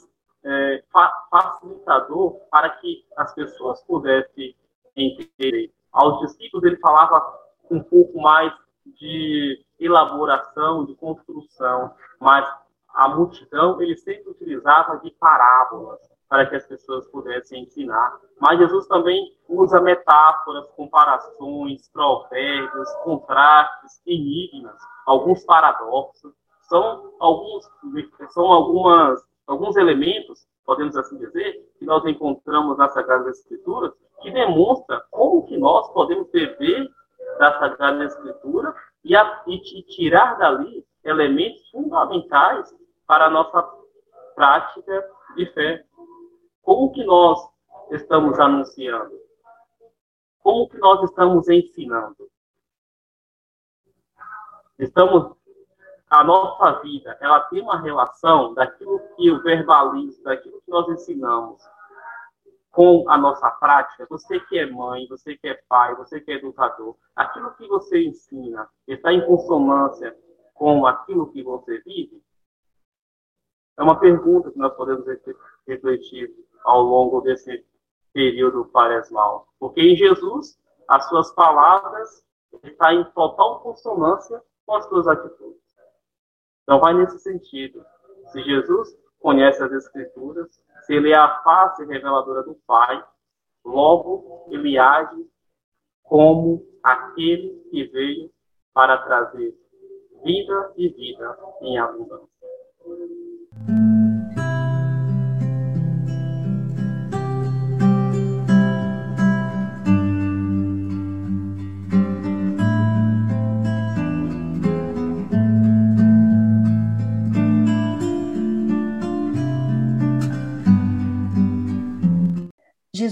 é, 0.43 0.83
facilitador 1.29 2.39
para 2.49 2.69
que 2.69 3.05
as 3.17 3.33
pessoas 3.33 3.81
pudessem 3.83 4.55
entender 4.95 5.71
aos 5.91 6.19
discípulos 6.21 6.65
ele 6.65 6.77
falava 6.77 7.21
um 7.69 7.81
pouco 7.81 8.19
mais 8.21 8.53
de 8.85 9.63
elaboração, 9.79 10.85
de 10.85 10.95
construção, 10.95 11.93
mas 12.19 12.47
a 12.93 13.09
multidão 13.09 13.81
ele 13.81 13.95
sempre 13.97 14.29
utilizava 14.29 14.97
de 14.97 15.11
parábolas 15.11 15.99
para 16.29 16.45
que 16.45 16.55
as 16.55 16.65
pessoas 16.65 17.07
pudessem 17.09 17.63
ensinar. 17.63 18.19
Mas 18.39 18.59
Jesus 18.59 18.87
também 18.87 19.33
usa 19.47 19.79
metáforas, 19.79 20.69
comparações, 20.71 21.89
provérbios, 21.89 22.91
contrastes, 23.03 24.01
enigmas, 24.05 24.75
alguns 25.05 25.45
paradoxos. 25.45 26.33
São 26.63 27.13
alguns, 27.19 27.65
são 28.31 28.45
algumas, 28.45 29.21
alguns 29.45 29.77
elementos, 29.77 30.45
podemos 30.65 30.97
assim 30.97 31.17
dizer, 31.17 31.65
que 31.79 31.85
nós 31.85 32.03
encontramos 32.05 32.77
nas 32.77 32.93
Sagradas 32.93 33.39
Escrituras 33.39 33.93
que 34.21 34.31
demonstra 34.31 35.03
como 35.11 35.45
que 35.45 35.57
nós 35.57 35.91
podemos 35.93 36.29
beber 36.31 36.89
da 37.39 37.59
Sagrada 37.59 38.05
Escritura 38.05 38.75
e, 39.03 39.15
a, 39.15 39.43
e 39.47 39.59
tirar 39.83 40.37
dali 40.37 40.85
elementos 41.03 41.69
fundamentais 41.69 42.75
para 43.05 43.25
a 43.25 43.29
nossa 43.29 43.63
prática 44.35 45.09
de 45.35 45.45
fé. 45.53 45.85
Como 46.61 46.91
que 46.91 47.03
nós 47.03 47.39
estamos 47.91 48.39
anunciando? 48.39 49.17
Como 50.43 50.67
que 50.67 50.77
nós 50.77 51.03
estamos 51.03 51.47
ensinando? 51.47 52.29
Estamos 54.79 55.37
a 56.09 56.23
nossa 56.23 56.79
vida, 56.81 57.17
ela 57.19 57.41
tem 57.41 57.61
uma 57.61 57.81
relação 57.81 58.53
daquilo 58.53 58.99
que 59.15 59.27
eu 59.27 59.41
verbalizo, 59.41 60.23
daquilo 60.23 60.61
que 60.61 60.71
nós 60.71 60.87
ensinamos, 60.87 61.61
com 62.71 63.09
a 63.09 63.17
nossa 63.17 63.49
prática, 63.51 64.07
você 64.09 64.39
que 64.41 64.57
é 64.57 64.69
mãe, 64.69 65.07
você 65.07 65.35
que 65.35 65.47
é 65.47 65.59
pai, 65.67 65.95
você 65.95 66.21
que 66.21 66.31
é 66.31 66.35
educador, 66.35 66.95
aquilo 67.15 67.53
que 67.55 67.67
você 67.67 68.03
ensina 68.03 68.69
está 68.87 69.11
em 69.11 69.25
consonância 69.25 70.15
com 70.53 70.85
aquilo 70.85 71.31
que 71.31 71.41
você 71.41 71.79
vive? 71.79 72.21
É 73.77 73.83
uma 73.83 73.99
pergunta 73.99 74.51
que 74.51 74.57
nós 74.57 74.75
podemos 74.75 75.05
refletir 75.67 76.33
ao 76.63 76.81
longo 76.81 77.21
desse 77.21 77.65
período 78.11 78.65
quaresmal. 78.65 79.47
Porque 79.59 79.81
em 79.81 79.95
Jesus, 79.95 80.59
as 80.87 81.07
suas 81.07 81.31
palavras 81.33 82.23
estão 82.63 82.91
em 82.91 83.03
total 83.11 83.61
consonância 83.61 84.41
com 84.65 84.75
as 84.75 84.85
suas 84.85 85.07
atitudes. 85.07 85.61
Então, 86.63 86.79
vai 86.79 86.93
nesse 86.93 87.19
sentido. 87.19 87.85
Se 88.31 88.43
Jesus 88.43 88.97
conhece 89.19 89.63
as 89.63 89.71
Escrituras, 89.71 90.47
se 90.85 90.93
ele 90.93 91.11
é 91.11 91.17
a 91.17 91.41
face 91.43 91.85
reveladora 91.85 92.43
do 92.43 92.55
Pai, 92.65 93.03
logo 93.63 94.47
ele 94.49 94.77
age 94.77 95.27
como 96.03 96.65
aquele 96.83 97.67
que 97.69 97.83
veio 97.87 98.31
para 98.73 98.97
trazer 98.99 99.53
vida 100.23 100.73
e 100.77 100.89
vida 100.89 101.37
em 101.61 101.77
abundância. 101.77 102.27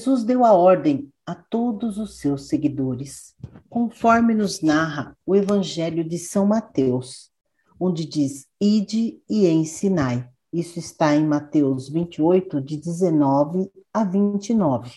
Jesus 0.05 0.23
deu 0.23 0.45
a 0.45 0.53
ordem 0.53 1.11
a 1.25 1.33
todos 1.33 1.97
os 1.97 2.19
seus 2.19 2.47
seguidores, 2.47 3.35
conforme 3.67 4.35
nos 4.35 4.61
narra 4.61 5.17
o 5.25 5.35
Evangelho 5.35 6.03
de 6.03 6.19
São 6.19 6.45
Mateus, 6.45 7.31
onde 7.79 8.05
diz: 8.05 8.47
Ide 8.61 9.19
e 9.27 9.47
ensinai. 9.47 10.29
Isso 10.53 10.77
está 10.77 11.15
em 11.15 11.25
Mateus 11.25 11.89
28, 11.89 12.61
de 12.61 12.77
19 12.77 13.71
a 13.91 14.03
29. 14.03 14.91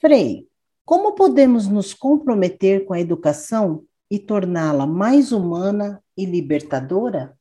Frei, 0.00 0.48
como 0.84 1.14
podemos 1.14 1.68
nos 1.68 1.94
comprometer 1.94 2.84
com 2.84 2.94
a 2.94 3.00
educação 3.00 3.84
e 4.10 4.18
torná-la 4.18 4.88
mais 4.88 5.30
humana 5.30 6.02
e 6.16 6.26
libertadora? 6.26 7.38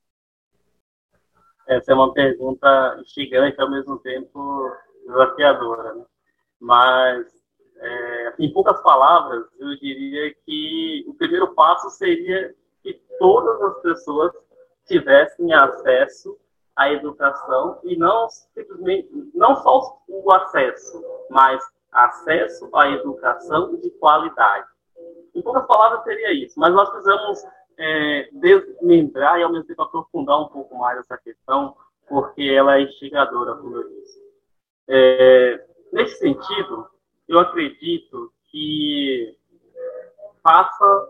Essa 1.68 1.94
é 1.94 1.96
uma 1.96 2.14
pergunta 2.14 2.96
instigante 3.02 3.60
ao 3.60 3.72
mesmo 3.72 3.98
tempo 3.98 4.72
desafiadora, 5.06 5.94
né? 5.94 6.06
Mas, 6.60 7.28
é, 7.78 8.34
em 8.40 8.52
poucas 8.52 8.82
palavras, 8.82 9.46
eu 9.60 9.76
diria 9.78 10.34
que 10.46 11.06
o 11.08 11.14
primeiro 11.14 11.54
passo 11.54 11.90
seria 11.92 12.54
que 12.82 12.94
todas 13.20 13.62
as 13.62 13.82
pessoas 13.82 14.32
tivessem 14.86 15.54
acesso 15.54 16.38
à 16.76 16.92
educação 16.92 17.80
e 17.84 17.98
não 17.98 18.30
simplesmente, 18.30 19.10
não 19.34 19.56
só 19.58 20.02
o 20.08 20.32
acesso, 20.34 21.04
mas 21.30 21.64
acesso 21.92 22.70
à 22.74 22.90
educação 22.90 23.76
de 23.78 23.90
qualidade. 23.92 24.68
Em 25.34 25.42
poucas 25.42 25.66
palavras 25.66 26.04
seria 26.04 26.34
isso, 26.34 26.60
mas 26.60 26.74
nós 26.74 26.90
precisamos 26.90 27.44
é, 27.78 28.30
desmembrar 28.34 29.40
e 29.40 29.44
ao 29.44 29.52
mesmo 29.52 29.66
tempo 29.66 29.82
aprofundar 29.82 30.40
um 30.40 30.48
pouco 30.48 30.76
mais 30.78 31.00
essa 31.00 31.18
questão, 31.18 31.76
porque 32.08 32.44
ela 32.44 32.78
é 32.78 32.82
instigadora, 32.82 33.56
como 33.56 33.76
eu 33.78 33.90
disse. 33.90 34.25
É, 34.88 35.66
nesse 35.92 36.20
sentido, 36.20 36.88
eu 37.28 37.40
acredito 37.40 38.32
que 38.52 39.38
passa 40.46 41.10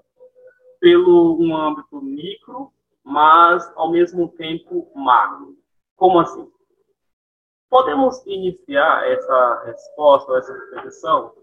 pelo 0.80 1.38
um 1.38 1.56
âmbito 1.56 2.02
micro, 2.02 2.72
mas 3.04 3.70
ao 3.76 3.92
mesmo 3.92 4.30
tempo 4.30 4.90
macro. 4.96 5.58
Como 5.98 6.20
assim? 6.20 6.50
Podemos 7.70 8.26
iniciar 8.26 9.06
essa 9.10 9.64
resposta, 9.66 10.38
essa 10.38 10.54
reflexão, 10.54 11.34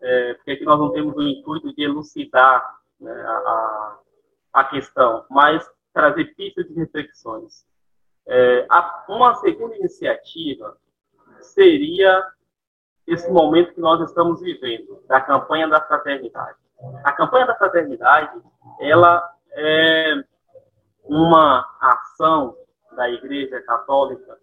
é, 0.00 0.34
porque 0.34 0.52
aqui 0.52 0.64
nós 0.64 0.78
não 0.78 0.92
temos 0.92 1.16
o 1.16 1.22
intuito 1.22 1.74
de 1.74 1.82
elucidar 1.82 2.78
né, 3.00 3.12
a, 3.12 3.98
a 4.52 4.64
questão, 4.64 5.26
mas 5.28 5.68
trazer 5.92 6.34
pistas 6.36 6.68
de 6.68 6.74
reflexões. 6.74 7.66
É, 8.26 8.66
uma 9.08 9.34
segunda 9.36 9.76
iniciativa 9.76 10.78
seria 11.42 12.24
esse 13.06 13.30
momento 13.30 13.74
que 13.74 13.80
nós 13.80 14.00
estamos 14.08 14.40
vivendo, 14.40 15.02
da 15.08 15.20
campanha 15.20 15.68
da 15.68 15.80
fraternidade. 15.80 16.58
A 17.04 17.12
campanha 17.12 17.46
da 17.46 17.56
fraternidade, 17.56 18.40
ela 18.80 19.28
é 19.52 20.24
uma 21.04 21.66
ação 21.80 22.56
da 22.92 23.10
Igreja 23.10 23.60
Católica 23.62 24.38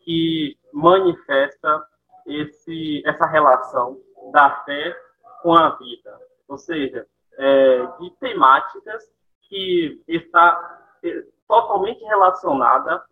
que 0.00 0.58
manifesta 0.72 1.86
esse, 2.26 3.02
essa 3.06 3.26
relação 3.26 3.98
da 4.32 4.50
fé 4.64 4.96
com 5.42 5.54
a 5.54 5.70
vida, 5.76 6.18
ou 6.48 6.58
seja, 6.58 7.06
é, 7.38 7.86
de 8.00 8.10
temáticas 8.18 9.08
que 9.42 10.02
está 10.08 10.82
é, 11.04 11.24
totalmente 11.46 12.02
relacionada 12.04 13.02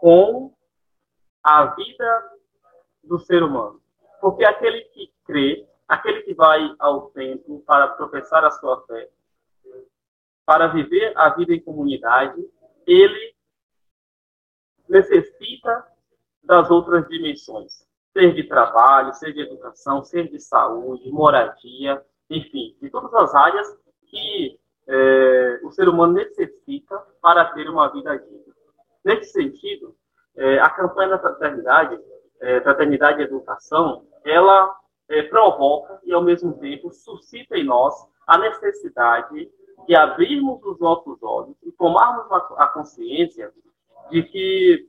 com 0.00 0.52
a 1.42 1.66
vida 1.66 2.33
do 3.06 3.18
ser 3.18 3.42
humano. 3.42 3.80
Porque 4.20 4.44
aquele 4.44 4.82
que 4.82 5.12
crê, 5.24 5.66
aquele 5.86 6.22
que 6.22 6.34
vai 6.34 6.74
ao 6.78 7.10
templo 7.10 7.60
para 7.66 7.88
professar 7.88 8.44
a 8.44 8.50
sua 8.50 8.80
fé, 8.86 9.08
para 10.46 10.66
viver 10.68 11.12
a 11.16 11.30
vida 11.30 11.54
em 11.54 11.60
comunidade, 11.60 12.42
ele 12.86 13.34
necessita 14.88 15.86
das 16.42 16.70
outras 16.70 17.08
dimensões, 17.08 17.86
ser 18.12 18.34
de 18.34 18.44
trabalho, 18.44 19.14
ser 19.14 19.32
de 19.32 19.40
educação, 19.40 20.04
ser 20.04 20.28
de 20.28 20.38
saúde, 20.38 21.10
moradia, 21.10 22.04
enfim, 22.28 22.76
de 22.80 22.90
todas 22.90 23.12
as 23.14 23.34
áreas 23.34 23.66
que 24.06 24.58
é, 24.86 25.60
o 25.64 25.70
ser 25.70 25.88
humano 25.88 26.12
necessita 26.12 26.98
para 27.20 27.46
ter 27.46 27.68
uma 27.68 27.88
vida 27.88 28.16
digna. 28.18 28.54
Nesse 29.04 29.32
sentido, 29.32 29.96
é, 30.36 30.58
a 30.58 30.68
campanha 30.68 31.10
da 31.10 31.18
fraternidade, 31.18 31.98
é, 32.40 32.60
fraternidade 32.60 33.20
e 33.20 33.24
educação, 33.24 34.04
ela 34.24 34.74
é, 35.08 35.22
provoca 35.22 36.00
e, 36.04 36.12
ao 36.12 36.22
mesmo 36.22 36.52
tempo, 36.58 36.90
suscita 36.92 37.56
em 37.56 37.64
nós 37.64 37.94
a 38.26 38.38
necessidade 38.38 39.50
de 39.86 39.94
abrirmos 39.94 40.62
os 40.64 40.78
nossos 40.78 41.22
olhos 41.22 41.56
e 41.62 41.70
tomarmos 41.72 42.26
a 42.56 42.66
consciência 42.68 43.52
de 44.10 44.22
que 44.22 44.88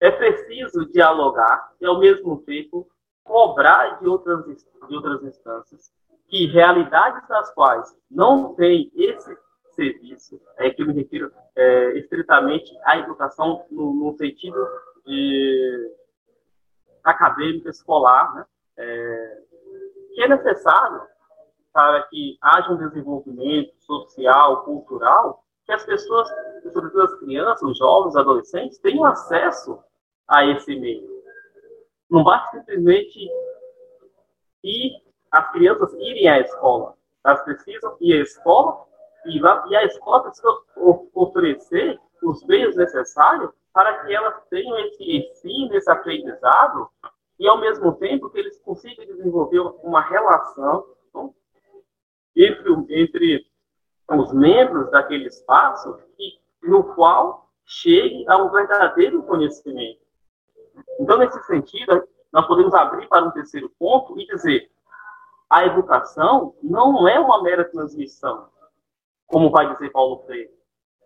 é 0.00 0.10
preciso 0.10 0.86
dialogar 0.92 1.72
e, 1.80 1.86
ao 1.86 1.98
mesmo 1.98 2.38
tempo, 2.42 2.86
cobrar 3.22 3.98
de 4.00 4.06
outras, 4.06 4.44
de 4.46 4.94
outras 4.94 5.22
instâncias 5.22 5.90
que 6.28 6.46
realidades 6.46 7.26
das 7.28 7.52
quais 7.54 7.96
não 8.10 8.54
tem 8.54 8.90
esse 8.94 9.36
serviço, 9.74 10.40
é 10.58 10.70
que 10.70 10.82
eu 10.82 10.86
me 10.86 10.92
refiro 10.92 11.32
é, 11.56 11.98
estritamente 11.98 12.72
à 12.84 12.98
educação 12.98 13.64
no, 13.70 13.92
no 13.92 14.16
sentido 14.16 14.56
de 15.04 15.92
acadêmico, 17.04 17.68
escolar, 17.68 18.34
né? 18.34 18.46
É, 18.76 19.42
que 20.14 20.22
é 20.22 20.28
necessário 20.28 21.02
para 21.72 22.02
que 22.04 22.38
haja 22.40 22.70
um 22.70 22.76
desenvolvimento 22.76 23.72
social, 23.80 24.64
cultural, 24.64 25.44
que 25.66 25.72
as 25.72 25.84
pessoas, 25.84 26.28
sobretudo 26.72 27.02
as 27.02 27.18
crianças, 27.18 27.62
os 27.62 27.78
jovens, 27.78 28.10
os 28.10 28.16
adolescentes, 28.16 28.78
tenham 28.78 29.04
acesso 29.04 29.82
a 30.28 30.46
esse 30.46 30.78
meio. 30.78 31.08
Não 32.10 32.22
basta 32.22 32.58
simplesmente 32.58 33.28
ir, 34.62 35.02
as 35.32 35.50
crianças 35.52 35.92
irem 35.94 36.28
à 36.28 36.40
escola. 36.40 36.94
Elas 37.24 37.42
precisam 37.42 37.96
ir 38.00 38.20
à 38.20 38.22
escola 38.22 38.84
e, 39.26 39.40
e 39.40 39.76
a 39.76 39.84
escola 39.84 40.22
precisa 40.22 40.48
oferecer 41.14 41.98
os 42.22 42.44
meios 42.46 42.76
necessários 42.76 43.50
para 43.74 44.04
que 44.04 44.14
elas 44.14 44.40
tenham 44.48 44.78
esse 44.78 45.02
ensino, 45.02 45.74
esse 45.74 45.90
aprendizado, 45.90 46.88
e 47.38 47.48
ao 47.48 47.58
mesmo 47.58 47.92
tempo 47.96 48.30
que 48.30 48.38
eles 48.38 48.56
consigam 48.60 49.04
desenvolver 49.04 49.58
uma 49.82 50.00
relação 50.00 50.86
entre, 52.36 52.72
entre 52.88 53.46
os 54.10 54.32
membros 54.32 54.90
daquele 54.92 55.26
espaço 55.26 55.98
e, 56.18 56.38
no 56.62 56.94
qual 56.94 57.50
chegue 57.66 58.24
a 58.28 58.36
um 58.36 58.50
verdadeiro 58.50 59.24
conhecimento. 59.24 60.00
Então, 61.00 61.18
nesse 61.18 61.42
sentido, 61.42 62.06
nós 62.32 62.46
podemos 62.46 62.72
abrir 62.74 63.08
para 63.08 63.24
um 63.24 63.32
terceiro 63.32 63.70
ponto 63.76 64.18
e 64.20 64.26
dizer: 64.26 64.70
a 65.50 65.66
educação 65.66 66.54
não 66.62 67.08
é 67.08 67.18
uma 67.18 67.42
mera 67.42 67.64
transmissão, 67.64 68.48
como 69.26 69.50
vai 69.50 69.72
dizer 69.72 69.90
Paulo 69.90 70.24
Freire. 70.26 70.52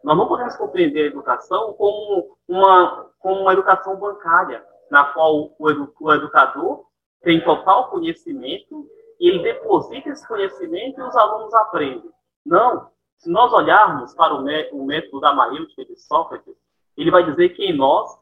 Nós 0.02 0.16
não 0.16 0.28
podemos 0.28 0.56
compreender 0.56 1.04
a 1.04 1.06
educação 1.06 1.72
como 1.74 2.36
uma, 2.46 3.10
como 3.18 3.40
uma 3.42 3.52
educação 3.52 3.96
bancária, 3.96 4.64
na 4.90 5.04
qual 5.04 5.54
o, 5.58 5.70
edu, 5.70 5.92
o 6.00 6.12
educador 6.12 6.86
tem 7.22 7.42
total 7.42 7.90
conhecimento 7.90 8.88
e 9.20 9.28
ele 9.28 9.42
deposita 9.42 10.08
esse 10.10 10.26
conhecimento 10.26 11.00
e 11.00 11.02
os 11.02 11.16
alunos 11.16 11.52
aprendem. 11.54 12.10
Não. 12.46 12.90
Se 13.18 13.28
nós 13.28 13.52
olharmos 13.52 14.14
para 14.14 14.34
o, 14.34 14.44
o 14.72 14.86
método 14.86 15.20
da 15.20 15.32
maíltica 15.32 15.84
de 15.84 15.96
Sócrates, 15.96 16.54
ele 16.96 17.10
vai 17.10 17.24
dizer 17.24 17.50
que 17.50 17.64
em 17.64 17.76
nós 17.76 18.16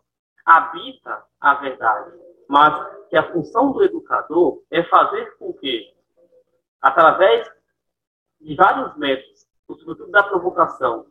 habita 0.45 1.23
a 1.41 1.55
verdade, 1.55 2.12
mas 2.49 3.09
que 3.11 3.17
a 3.17 3.33
função 3.33 3.73
do 3.73 3.83
educador 3.83 4.62
é 4.71 4.83
fazer 4.85 5.37
com 5.39 5.53
que, 5.53 5.95
através 6.81 7.51
de 8.41 8.55
vários 8.55 8.97
métodos, 8.97 9.47
sobretudo 9.67 10.11
da 10.11 10.23
provocação, 10.23 11.07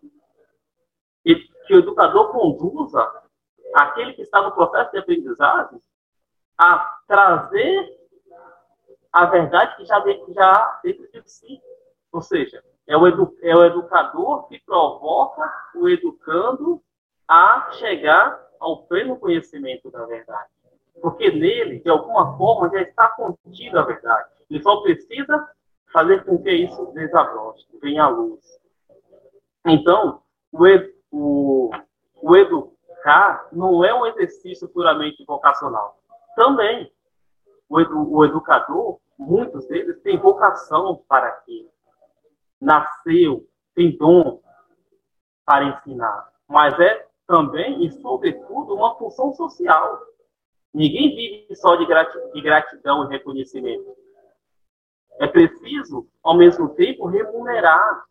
e 1.26 1.36
que 1.36 1.74
o 1.74 1.80
educador 1.80 2.32
conduza 2.32 3.12
aquele 3.74 4.14
que 4.14 4.22
está 4.22 4.42
no 4.42 4.52
processo 4.52 4.92
de 4.92 5.00
aprendizagem 5.00 5.80
a 6.58 7.00
trazer 7.08 8.00
a 9.12 9.26
verdade 9.26 9.76
que 9.78 9.86
já, 9.86 10.04
já 10.30 10.80
dentro 10.84 11.10
de 11.12 11.30
si. 11.30 11.62
Ou 12.12 12.22
seja, 12.22 12.64
é 12.88 12.96
o, 12.96 13.08
edu, 13.08 13.36
é 13.42 13.56
o 13.56 13.66
educador 13.66 14.48
que 14.48 14.60
provoca 14.60 15.52
o 15.76 15.90
educando 15.90 16.82
a 17.28 17.72
chegar 17.72 18.40
ao 18.60 18.84
pleno 18.84 19.18
conhecimento 19.18 19.90
da 19.90 20.06
verdade. 20.06 20.50
Porque 21.02 21.32
nele, 21.32 21.80
de 21.80 21.90
alguma 21.90 22.38
forma, 22.38 22.70
já 22.70 22.82
está 22.82 23.10
contida 23.10 23.82
a 23.82 23.86
verdade. 23.86 24.30
Ele 24.50 24.62
só 24.62 24.82
precisa 24.82 25.50
fazer 25.92 26.24
com 26.24 26.42
que 26.42 26.52
isso 26.52 26.92
desabroche, 26.94 27.66
venha 27.82 28.04
à 28.04 28.08
luz. 28.10 28.42
Então, 29.66 30.22
o, 30.52 30.66
o, 31.16 31.70
o 32.22 32.36
educar 32.36 33.48
não 33.52 33.84
é 33.86 33.94
um 33.94 34.06
exercício 34.06 34.68
puramente 34.68 35.24
vocacional. 35.26 35.98
Também, 36.36 36.92
o, 37.70 37.80
edu, 37.80 38.14
o 38.14 38.26
educador 38.26 39.00
muitos 39.18 39.66
deles 39.68 40.02
têm 40.02 40.18
vocação 40.18 41.02
para 41.08 41.28
aquilo. 41.28 41.70
Nasceu, 42.60 43.48
tem 43.74 43.98
dom 43.98 44.42
para 45.46 45.66
ensinar. 45.66 46.30
Mas 46.48 46.78
é 46.80 47.08
também 47.26 47.86
e, 47.86 47.92
sobretudo, 47.92 48.76
uma 48.76 48.96
função 48.98 49.34
social. 49.34 50.02
Ninguém 50.74 51.16
vive 51.16 51.56
só 51.56 51.76
de 51.78 51.86
gratidão 52.42 53.06
e 53.06 53.08
reconhecimento. 53.08 53.96
É 55.20 55.28
preciso, 55.28 56.08
ao 56.22 56.36
mesmo 56.36 56.70
tempo, 56.76 57.08
remunerar. 57.08 58.04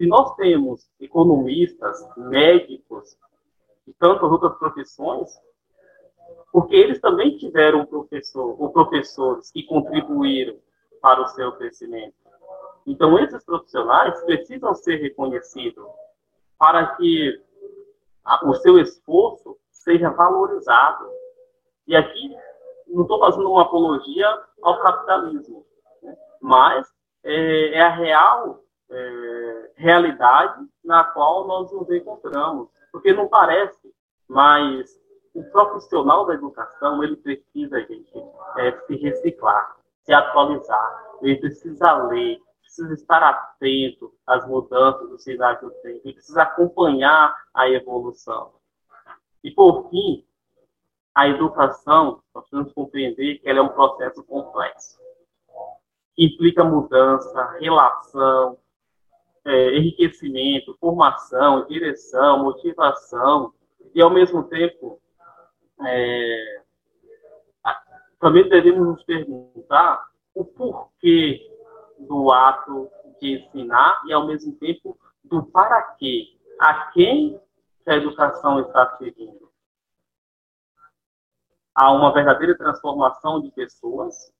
Se 0.00 0.06
nós 0.06 0.34
temos 0.36 0.88
economistas, 0.98 2.08
médicos 2.16 3.18
e 3.86 3.92
tantas 3.92 4.32
outras 4.32 4.56
profissões, 4.56 5.38
porque 6.50 6.74
eles 6.74 6.98
também 7.02 7.36
tiveram 7.36 7.80
um 7.80 7.84
professor 7.84 8.56
ou 8.58 8.72
professores 8.72 9.50
que 9.50 9.62
contribuíram 9.62 10.56
para 11.02 11.20
o 11.20 11.26
seu 11.26 11.52
crescimento. 11.52 12.14
Então, 12.86 13.18
esses 13.18 13.44
profissionais 13.44 14.18
precisam 14.22 14.74
ser 14.74 15.02
reconhecidos 15.02 15.84
para 16.58 16.96
que 16.96 17.38
o 18.44 18.54
seu 18.54 18.78
esforço 18.78 19.58
seja 19.70 20.08
valorizado. 20.08 21.10
E 21.86 21.94
aqui 21.94 22.34
não 22.88 23.02
estou 23.02 23.20
fazendo 23.20 23.50
uma 23.50 23.64
apologia 23.64 24.26
ao 24.62 24.80
capitalismo, 24.80 25.66
né? 26.02 26.16
mas 26.40 26.90
é, 27.22 27.74
é, 27.74 27.82
a 27.82 27.90
real 27.90 28.64
é, 28.90 29.70
realidade 29.76 30.66
na 30.84 31.04
qual 31.04 31.46
nós 31.46 31.72
nos 31.72 31.90
encontramos. 31.90 32.68
Porque 32.92 33.12
não 33.12 33.28
parece, 33.28 33.94
mas 34.28 34.90
o 35.34 35.44
profissional 35.44 36.26
da 36.26 36.34
educação 36.34 37.02
ele 37.02 37.16
precisa, 37.16 37.80
gente, 37.86 38.12
é, 38.58 38.72
se 38.72 38.96
reciclar, 38.96 39.76
se 40.02 40.12
atualizar, 40.12 41.04
ele 41.22 41.36
precisa 41.36 41.92
ler, 42.04 42.40
precisa 42.60 42.94
estar 42.94 43.22
atento 43.22 44.12
às 44.26 44.46
mudanças 44.46 45.08
dos 45.08 45.22
sinais 45.22 45.60
do 45.60 45.70
tempo, 45.70 46.00
ele 46.04 46.14
precisa 46.14 46.42
acompanhar 46.42 47.36
a 47.54 47.68
evolução. 47.68 48.52
E, 49.42 49.50
por 49.50 49.88
fim, 49.88 50.24
a 51.14 51.28
educação, 51.28 52.22
nós 52.34 52.44
precisamos 52.44 52.72
compreender 52.72 53.38
que 53.38 53.48
ela 53.48 53.60
é 53.60 53.62
um 53.62 53.68
processo 53.68 54.22
complexo, 54.24 54.98
que 56.14 56.24
implica 56.24 56.64
mudança, 56.64 57.56
relação, 57.58 58.58
é, 59.44 59.76
enriquecimento, 59.76 60.76
formação, 60.78 61.66
direção, 61.66 62.44
motivação, 62.44 63.52
E, 63.94 64.00
ao 64.00 64.10
mesmo 64.10 64.44
tempo, 64.44 65.00
é, 65.86 66.62
também 68.20 68.48
devemos 68.48 68.86
nos 68.86 69.02
perguntar 69.04 70.08
o 70.34 70.44
porquê 70.44 71.40
do 71.98 72.30
ato 72.30 72.88
de 73.20 73.38
ensinar 73.38 74.02
e, 74.06 74.12
ao 74.12 74.26
mesmo 74.26 74.54
tempo, 74.56 74.98
do 75.24 75.44
para 75.44 75.82
quê. 75.94 76.36
A 76.60 76.90
quem 76.92 77.40
a 77.86 77.96
educação 77.96 78.60
está 78.60 78.96
servindo? 78.98 79.50
Há 81.74 81.90
uma 81.92 82.12
verdadeira 82.12 82.56
transformação 82.56 83.40
de 83.40 83.50
pessoas? 83.50 84.32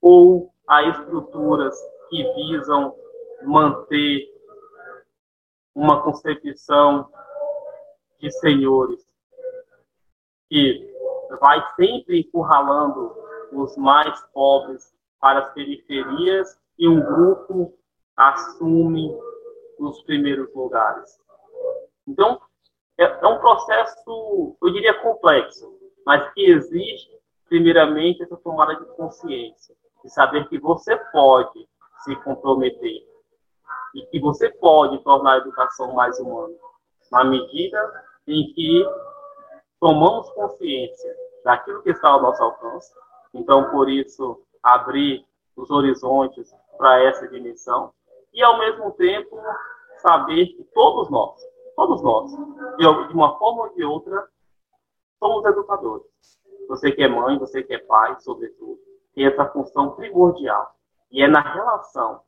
Ou 0.00 0.52
há 0.68 0.82
estruturas 0.84 1.74
que 2.10 2.22
visam 2.34 2.94
manter 3.42 4.28
uma 5.74 6.02
concepção 6.02 7.10
de 8.18 8.30
senhores 8.32 9.04
que 10.48 10.90
vai 11.40 11.64
sempre 11.76 12.20
encurralando 12.20 13.14
os 13.52 13.76
mais 13.76 14.20
pobres 14.32 14.92
para 15.20 15.40
as 15.40 15.52
periferias 15.52 16.58
e 16.78 16.88
um 16.88 17.00
grupo 17.00 17.74
assume 18.16 19.16
os 19.78 20.02
primeiros 20.02 20.52
lugares. 20.54 21.18
Então, 22.06 22.40
é, 22.98 23.04
é 23.04 23.26
um 23.26 23.38
processo, 23.38 24.56
eu 24.62 24.72
diria, 24.72 25.00
complexo, 25.00 25.72
mas 26.04 26.32
que 26.32 26.44
exige, 26.50 27.10
primeiramente, 27.48 28.22
essa 28.22 28.36
tomada 28.36 28.76
de 28.76 28.84
consciência, 28.96 29.74
de 30.02 30.10
saber 30.10 30.48
que 30.48 30.58
você 30.58 30.96
pode 31.12 31.66
se 32.04 32.16
comprometer 32.16 33.09
e 33.94 34.06
que 34.06 34.20
você 34.20 34.50
pode 34.50 34.98
tornar 35.02 35.34
a 35.34 35.38
educação 35.38 35.92
mais 35.92 36.18
humana, 36.18 36.54
na 37.10 37.24
medida 37.24 38.04
em 38.26 38.52
que 38.52 38.86
tomamos 39.80 40.30
consciência 40.30 41.16
daquilo 41.44 41.82
que 41.82 41.90
está 41.90 42.08
ao 42.08 42.22
nosso 42.22 42.42
alcance. 42.42 42.92
Então, 43.34 43.70
por 43.70 43.88
isso, 43.88 44.42
abrir 44.62 45.26
os 45.56 45.70
horizontes 45.70 46.54
para 46.76 47.02
essa 47.02 47.28
dimensão 47.28 47.92
e, 48.32 48.42
ao 48.42 48.58
mesmo 48.58 48.92
tempo, 48.92 49.40
saber 49.98 50.46
que 50.46 50.64
todos 50.74 51.10
nós, 51.10 51.40
todos 51.76 52.02
nós, 52.02 52.30
de 52.76 53.14
uma 53.14 53.38
forma 53.38 53.64
ou 53.64 53.74
de 53.74 53.84
outra, 53.84 54.28
somos 55.18 55.44
educadores. 55.44 56.06
Você 56.68 56.92
que 56.92 57.02
é 57.02 57.08
mãe, 57.08 57.38
você 57.38 57.62
que 57.62 57.74
é 57.74 57.78
pai, 57.78 58.16
sobretudo, 58.20 58.78
tem 59.14 59.26
essa 59.26 59.44
função 59.46 59.90
primordial. 59.90 60.74
E 61.10 61.22
é 61.22 61.28
na 61.28 61.40
relação, 61.40 62.20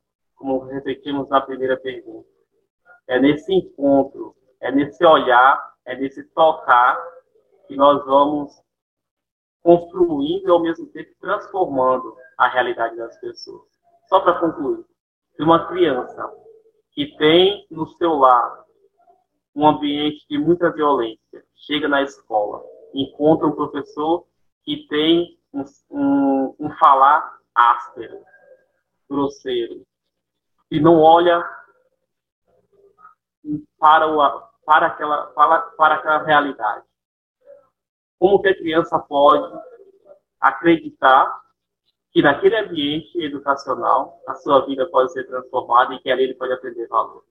como 0.43 0.65
refletimos 0.65 1.29
na 1.29 1.39
primeira 1.39 1.77
pergunta, 1.77 2.27
é 3.07 3.17
nesse 3.17 3.53
encontro, 3.53 4.35
é 4.59 4.69
nesse 4.73 5.05
olhar, 5.05 5.73
é 5.85 5.95
nesse 5.95 6.21
tocar 6.31 7.01
que 7.65 7.77
nós 7.77 8.03
vamos 8.05 8.51
construindo 9.61 10.45
e 10.45 10.51
ao 10.51 10.61
mesmo 10.61 10.85
tempo 10.87 11.11
transformando 11.21 12.13
a 12.37 12.49
realidade 12.49 12.97
das 12.97 13.17
pessoas. 13.21 13.63
Só 14.09 14.19
para 14.19 14.37
concluir, 14.37 14.83
se 15.33 15.43
uma 15.43 15.65
criança 15.65 16.29
que 16.91 17.15
tem 17.15 17.65
no 17.71 17.87
seu 17.87 18.13
lar 18.15 18.65
um 19.55 19.65
ambiente 19.65 20.25
de 20.29 20.37
muita 20.37 20.73
violência, 20.73 21.45
chega 21.55 21.87
na 21.87 22.01
escola, 22.01 22.61
encontra 22.93 23.47
um 23.47 23.55
professor 23.55 24.27
que 24.65 24.87
tem 24.89 25.39
um, 25.53 25.63
um, 25.89 26.55
um 26.59 26.69
falar 26.77 27.39
áspero, 27.55 28.19
grosseiro, 29.09 29.85
e 30.73 30.79
não 30.79 30.99
olha 30.99 31.47
para, 33.77 34.07
o, 34.07 34.41
para, 34.65 34.87
aquela, 34.87 35.27
para, 35.27 35.61
para 35.61 35.95
aquela 35.95 36.23
realidade. 36.23 36.83
Como 38.17 38.41
que 38.41 38.47
a 38.47 38.57
criança 38.57 38.97
pode 38.97 39.55
acreditar 40.39 41.43
que 42.09 42.23
naquele 42.23 42.57
ambiente 42.57 43.19
educacional 43.23 44.19
a 44.27 44.33
sua 44.33 44.65
vida 44.65 44.89
pode 44.89 45.13
ser 45.13 45.27
transformada 45.27 45.93
e 45.93 45.99
que 45.99 46.09
ali 46.09 46.23
ele 46.23 46.33
pode 46.33 46.53
aprender 46.53 46.87
valores. 46.87 47.29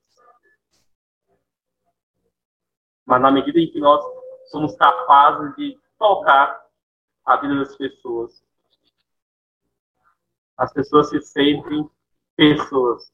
Mas 3.04 3.20
na 3.20 3.32
medida 3.32 3.58
em 3.58 3.72
que 3.72 3.80
nós 3.80 4.04
somos 4.52 4.76
capazes 4.76 5.56
de 5.56 5.76
tocar 5.98 6.64
a 7.24 7.36
vida 7.38 7.56
das 7.56 7.74
pessoas, 7.74 8.40
as 10.56 10.72
pessoas 10.72 11.08
se 11.08 11.20
sentem 11.22 11.90
pessoas 12.36 13.12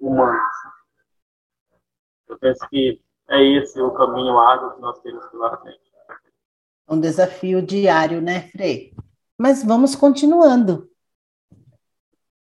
humanas. 0.00 0.52
Eu 2.28 2.38
penso 2.38 2.68
que 2.68 3.00
é 3.28 3.42
esse 3.42 3.80
o 3.80 3.92
caminho 3.92 4.38
árduo 4.38 4.74
que 4.74 4.80
nós 4.80 4.98
temos 5.00 5.26
pela 5.26 5.56
frente. 5.58 5.80
Um 6.88 7.00
desafio 7.00 7.60
diário, 7.60 8.20
né, 8.20 8.48
Frei? 8.50 8.94
Mas 9.36 9.64
vamos 9.64 9.96
continuando. 9.96 10.88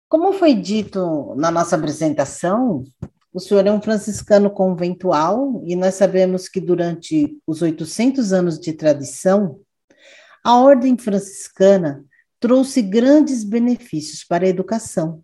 Como 0.08 0.34
foi 0.34 0.53
dito 0.53 1.34
na 1.36 1.49
nossa 1.49 1.75
apresentação, 1.75 2.84
o 3.34 3.39
senhor 3.39 3.65
é 3.65 3.71
um 3.71 3.81
franciscano 3.81 4.49
conventual 4.49 5.62
e 5.65 5.75
nós 5.75 5.95
sabemos 5.95 6.47
que 6.47 6.62
durante 6.62 7.38
os 7.45 7.62
800 7.62 8.31
anos 8.31 8.60
de 8.60 8.73
tradição, 8.73 9.60
a 10.43 10.58
ordem 10.58 10.97
franciscana 10.97 12.05
trouxe 12.39 12.81
grandes 12.81 13.43
benefícios 13.43 14.23
para 14.23 14.45
a 14.45 14.49
educação. 14.49 15.23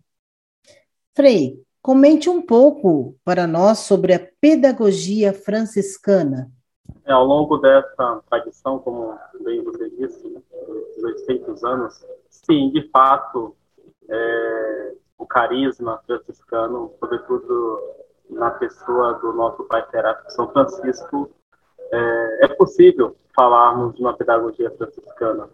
Frei, 1.14 1.58
comente 1.82 2.30
um 2.30 2.40
pouco 2.40 3.16
para 3.24 3.46
nós 3.46 3.78
sobre 3.80 4.14
a 4.14 4.28
pedagogia 4.40 5.32
franciscana. 5.32 6.48
É, 7.04 7.12
ao 7.12 7.24
longo 7.24 7.58
dessa 7.58 8.22
tradição, 8.30 8.78
como 8.78 9.18
bem 9.42 9.62
você 9.64 9.90
disse, 9.90 10.28
né, 10.28 10.40
dos 10.96 11.02
800 11.02 11.64
anos, 11.64 12.06
sim, 12.30 12.70
de 12.70 12.88
fato, 12.90 13.56
é, 14.08 14.94
o 15.18 15.26
carisma 15.26 16.00
franciscano, 16.06 16.92
sobretudo 17.00 17.80
na 18.30 18.52
pessoa 18.52 19.14
do 19.14 19.32
nosso 19.32 19.64
pai 19.64 19.84
terápico 19.90 20.30
São 20.30 20.48
Francisco, 20.52 21.30
é, 21.90 22.44
é 22.44 22.48
possível 22.48 23.16
falarmos 23.34 23.94
de 23.96 24.00
uma 24.00 24.16
pedagogia 24.16 24.70
franciscana, 24.70 25.48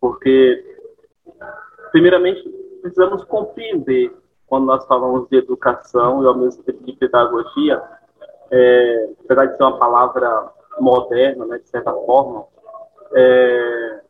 porque, 0.00 0.78
primeiramente, 1.92 2.42
precisamos 2.80 3.24
compreender 3.24 4.14
quando 4.54 4.66
nós 4.66 4.86
falamos 4.86 5.28
de 5.28 5.36
educação 5.36 6.22
e 6.22 6.26
ao 6.28 6.36
mesmo 6.36 6.62
tempo 6.62 6.84
de 6.84 6.92
pedagogia, 6.92 7.82
é, 8.52 9.08
apesar 9.24 9.46
de 9.46 9.56
ser 9.56 9.64
uma 9.64 9.78
palavra 9.78 10.52
moderna, 10.78 11.44
né, 11.44 11.58
de 11.58 11.68
certa 11.68 11.92
forma, 11.92 12.44
é, 13.16 14.00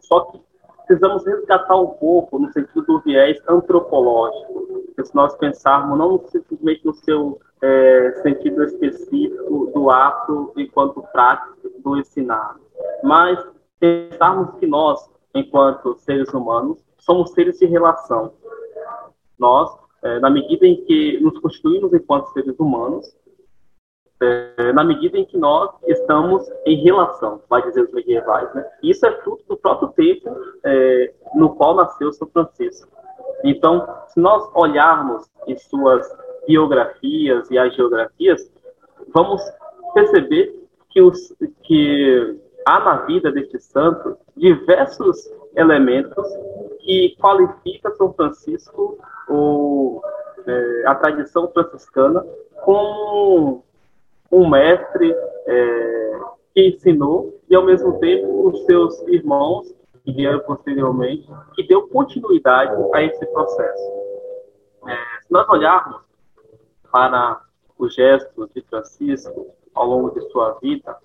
só 0.00 0.20
que 0.20 0.40
precisamos 0.86 1.26
resgatar 1.26 1.76
um 1.76 1.88
pouco 1.88 2.38
no 2.38 2.50
sentido 2.54 2.86
do 2.86 3.00
viés 3.00 3.38
antropológico. 3.46 4.66
Porque 4.86 5.04
se 5.04 5.14
nós 5.14 5.36
pensarmos 5.36 5.98
não 5.98 6.24
simplesmente 6.26 6.86
no 6.86 6.94
seu 6.94 7.38
é, 7.60 8.12
sentido 8.22 8.64
específico 8.64 9.72
do 9.74 9.90
ato 9.90 10.54
enquanto 10.56 11.02
prática 11.12 11.54
do 11.80 11.98
ensinar, 11.98 12.56
mas 13.02 13.38
pensarmos 13.78 14.58
que 14.58 14.66
nós, 14.66 15.06
enquanto 15.34 15.98
seres 15.98 16.32
humanos, 16.32 16.82
somos 16.96 17.32
seres 17.32 17.58
de 17.58 17.66
relação. 17.66 18.32
Nós, 19.38 19.70
é, 20.02 20.18
na 20.20 20.30
medida 20.30 20.66
em 20.66 20.84
que 20.84 21.20
nos 21.20 21.38
constituímos 21.38 21.92
enquanto 21.92 22.32
seres 22.32 22.58
humanos, 22.58 23.06
é, 24.20 24.72
na 24.72 24.82
medida 24.82 25.18
em 25.18 25.24
que 25.24 25.36
nós 25.36 25.70
estamos 25.86 26.48
em 26.64 26.82
relação, 26.82 27.40
vai 27.48 27.62
dizer 27.62 27.82
os 27.82 27.92
medievais. 27.92 28.52
Né? 28.54 28.64
Isso 28.82 29.06
é 29.06 29.12
fruto 29.22 29.44
do 29.48 29.56
próprio 29.56 29.88
tempo 29.88 30.34
é, 30.64 31.12
no 31.34 31.54
qual 31.54 31.74
nasceu 31.74 32.12
São 32.12 32.28
Francisco. 32.28 32.88
Então, 33.44 33.86
se 34.08 34.18
nós 34.18 34.48
olharmos 34.54 35.28
em 35.46 35.56
suas 35.56 36.06
biografias 36.46 37.50
e 37.50 37.58
as 37.58 37.74
geografias, 37.74 38.50
vamos 39.14 39.42
perceber 39.92 40.66
que, 40.90 41.02
os, 41.02 41.34
que 41.62 42.40
há 42.64 42.80
na 42.80 42.96
vida 43.04 43.30
deste 43.30 43.58
santo 43.58 44.16
diversos 44.36 45.30
elementos 45.54 46.26
que 46.86 47.16
qualificam 47.20 47.92
São 47.96 48.12
Francisco 48.12 48.96
ou 49.28 50.00
é, 50.46 50.86
a 50.86 50.94
tradição 50.94 51.48
franciscana 51.48 52.24
como 52.62 53.64
um 54.30 54.48
mestre 54.48 55.12
é, 55.46 56.20
que 56.54 56.68
ensinou 56.68 57.40
e, 57.50 57.56
ao 57.56 57.64
mesmo 57.64 57.98
tempo, 57.98 58.48
os 58.48 58.64
seus 58.66 59.02
irmãos 59.08 59.74
que 60.04 60.12
vieram 60.12 60.38
posteriormente, 60.40 61.28
que 61.54 61.64
deu 61.64 61.88
continuidade 61.88 62.72
a 62.94 63.02
esse 63.02 63.26
processo. 63.26 63.92
É, 64.86 64.94
se 65.22 65.32
nós 65.32 65.48
olharmos 65.48 66.02
para 66.92 67.40
os 67.76 67.94
gestos 67.94 68.48
de 68.54 68.62
Francisco 68.62 69.48
ao 69.74 69.86
longo 69.86 70.10
de 70.10 70.20
sua 70.30 70.52
vida, 70.62 70.96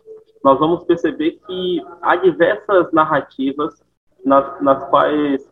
nós 0.44 0.60
vamos 0.60 0.84
perceber 0.84 1.40
que 1.48 1.84
há 2.04 2.16
diversas 2.16 2.92
narrativas 2.92 3.84
nas, 4.24 4.62
nas 4.62 4.88
quais 4.90 5.51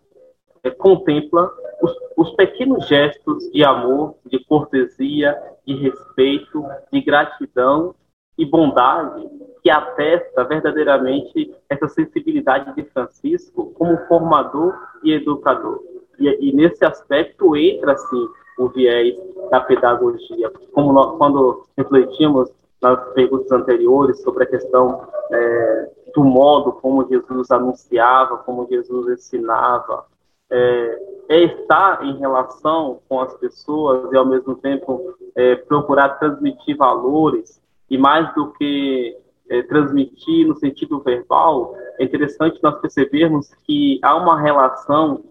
é, 0.64 0.70
contempla 0.70 1.50
os, 1.82 1.96
os, 2.18 2.32
pequenos 2.36 2.88
gestos 2.88 3.50
de 3.52 3.64
amor, 3.64 4.16
de 4.26 4.44
cortesia, 4.46 5.38
de 5.66 5.76
respeito, 5.76 6.66
de 6.92 7.02
gratidão 7.02 7.96
e 8.38 8.46
bondade 8.46 9.28
que 9.62 9.70
atesta 9.70 10.44
verdadeiramente 10.46 11.54
essa 11.70 11.88
sensibilidade 11.88 12.74
de 12.76 12.84
Francisco 12.90 13.74
como 13.74 13.98
formador 14.08 14.74
e 15.04 15.12
educador. 15.12 15.82
E, 16.18 16.50
e 16.50 16.54
nesse 16.54 16.86
aspecto 16.86 17.56
entra, 17.56 17.94
assim, 17.94 18.28
o 18.58 18.68
viés 18.68 19.16
da 19.50 19.62
pedagogia. 19.62 20.52
Como 20.74 20.92
nós, 20.94 21.18
quando 21.18 21.66
refletimos 21.78 22.52
nas 22.82 23.14
perguntas 23.14 23.52
anteriores 23.52 24.22
sobre 24.22 24.44
a 24.44 24.48
questão 24.48 25.08
é, 25.32 25.92
do 26.14 26.24
modo 26.24 26.74
como 26.74 27.08
Jesus 27.08 27.52
anunciava, 27.52 28.38
como 28.38 28.68
Jesus 28.70 29.20
ensinava, 29.20 30.06
é, 30.52 31.00
é, 31.30 31.44
estar 31.44 32.04
em 32.04 32.18
relação 32.18 33.00
com 33.08 33.20
as 33.22 33.34
pessoas 33.36 34.12
e, 34.12 34.18
ao 34.18 34.26
mesmo 34.26 34.56
tempo, 34.56 35.16
é, 35.36 35.56
procurar 35.56 36.20
transmitir 36.20 36.76
valores, 36.76 37.62
e 37.90 37.98
mais 37.98 38.34
do 38.36 38.52
que 38.54 39.18
é, 39.50 39.62
transmitir 39.64 40.48
no 40.48 40.56
sentido 40.56 41.00
verbal, 41.00 41.76
é 41.98 42.04
interessante 42.04 42.60
nós 42.62 42.80
percebermos 42.80 43.52
que 43.66 44.00
há 44.04 44.16
uma 44.16 44.40
relação 44.40 45.24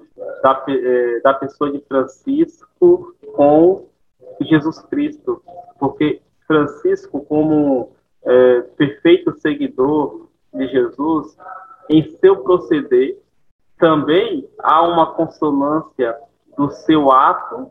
da, 0.43 0.65
é, 0.69 1.21
da 1.21 1.35
pessoa 1.35 1.71
de 1.71 1.81
Francisco 1.81 3.15
com 3.35 3.87
Jesus 4.41 4.81
Cristo, 4.83 5.43
porque 5.79 6.21
Francisco, 6.47 7.21
como 7.23 7.93
é, 8.25 8.61
perfeito 8.77 9.33
seguidor 9.39 10.29
de 10.53 10.67
Jesus, 10.69 11.37
em 11.89 12.03
seu 12.19 12.37
proceder, 12.43 13.19
também 13.79 14.49
há 14.59 14.83
uma 14.83 15.15
consonância 15.15 16.19
do 16.57 16.71
seu 16.71 17.11
ato 17.11 17.71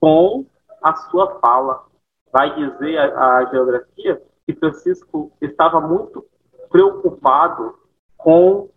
com 0.00 0.46
a 0.82 0.94
sua 0.94 1.38
fala. 1.40 1.86
Vai 2.32 2.54
dizer 2.54 2.98
a, 2.98 3.38
a 3.38 3.44
geografia 3.46 4.22
que 4.46 4.54
Francisco 4.54 5.32
estava 5.40 5.80
muito 5.80 6.24
preocupado 6.70 7.74
com 8.16 8.68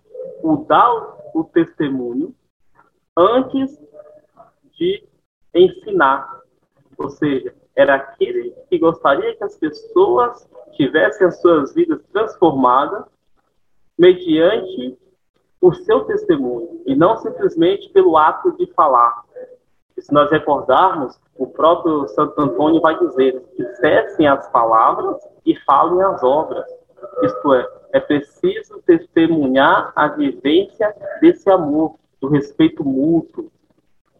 o 0.41 0.57
dar 0.67 1.17
o 1.33 1.43
testemunho 1.43 2.33
antes 3.17 3.77
de 4.73 5.03
ensinar. 5.53 6.41
Ou 6.97 7.09
seja, 7.09 7.53
era 7.75 7.95
aquele 7.95 8.51
que 8.69 8.77
gostaria 8.77 9.35
que 9.35 9.43
as 9.43 9.57
pessoas 9.57 10.47
tivessem 10.73 11.27
as 11.27 11.41
suas 11.41 11.73
vidas 11.73 12.01
transformadas 12.11 13.05
mediante 13.97 14.97
o 15.61 15.73
seu 15.73 16.05
testemunho 16.05 16.81
e 16.85 16.95
não 16.95 17.15
simplesmente 17.17 17.87
pelo 17.89 18.17
ato 18.17 18.51
de 18.57 18.65
falar. 18.73 19.21
E 19.95 20.01
se 20.01 20.11
nós 20.11 20.29
recordarmos, 20.31 21.19
o 21.37 21.45
próprio 21.45 22.07
Santo 22.09 22.41
Antônio 22.41 22.81
vai 22.81 22.97
dizer: 22.97 23.39
que 23.55 23.63
cessem 23.75 24.27
as 24.27 24.49
palavras 24.49 25.17
e 25.45 25.55
falem 25.59 26.01
as 26.01 26.23
obras. 26.23 26.65
Isto 27.23 27.53
é, 27.53 27.67
é 27.93 27.99
preciso 27.99 28.81
testemunhar 28.85 29.91
a 29.95 30.07
vivência 30.07 30.95
desse 31.21 31.49
amor, 31.49 31.95
do 32.19 32.27
respeito 32.27 32.83
mútuo, 32.83 33.51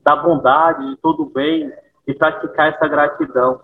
da 0.04 0.15
bondade, 0.15 0.88
de 0.89 0.95
todo 0.97 1.23
o 1.23 1.30
bem, 1.30 1.71
e 2.08 2.13
praticar 2.13 2.73
essa 2.73 2.88
gratidão. 2.88 3.60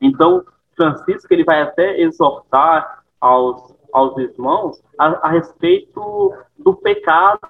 Então, 0.00 0.44
Francisco 0.76 1.32
ele 1.32 1.44
vai 1.44 1.62
até 1.62 2.00
exortar 2.00 3.04
aos, 3.20 3.74
aos 3.96 4.14
irmãos 4.18 4.82
a, 4.98 5.26
a 5.26 5.30
respeito 5.30 6.34
do 6.58 6.74
pecado 6.74 7.40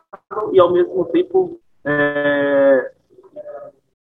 e, 0.53 0.61
ao 0.61 0.71
mesmo 0.71 1.05
tempo, 1.07 1.61
é, 1.85 2.93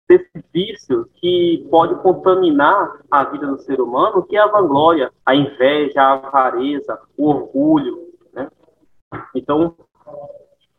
desse 0.08 0.44
vício 0.50 1.06
que 1.16 1.68
pode 1.70 1.96
contaminar 1.96 3.02
a 3.10 3.24
vida 3.24 3.46
do 3.46 3.58
ser 3.58 3.78
humano, 3.78 4.22
que 4.22 4.38
é 4.38 4.40
a 4.40 4.46
vanglória, 4.46 5.12
a 5.24 5.34
inveja, 5.34 6.00
a 6.00 6.12
avareza, 6.14 6.98
o 7.14 7.28
orgulho. 7.28 8.08
Né? 8.32 8.50
Então, 9.34 9.76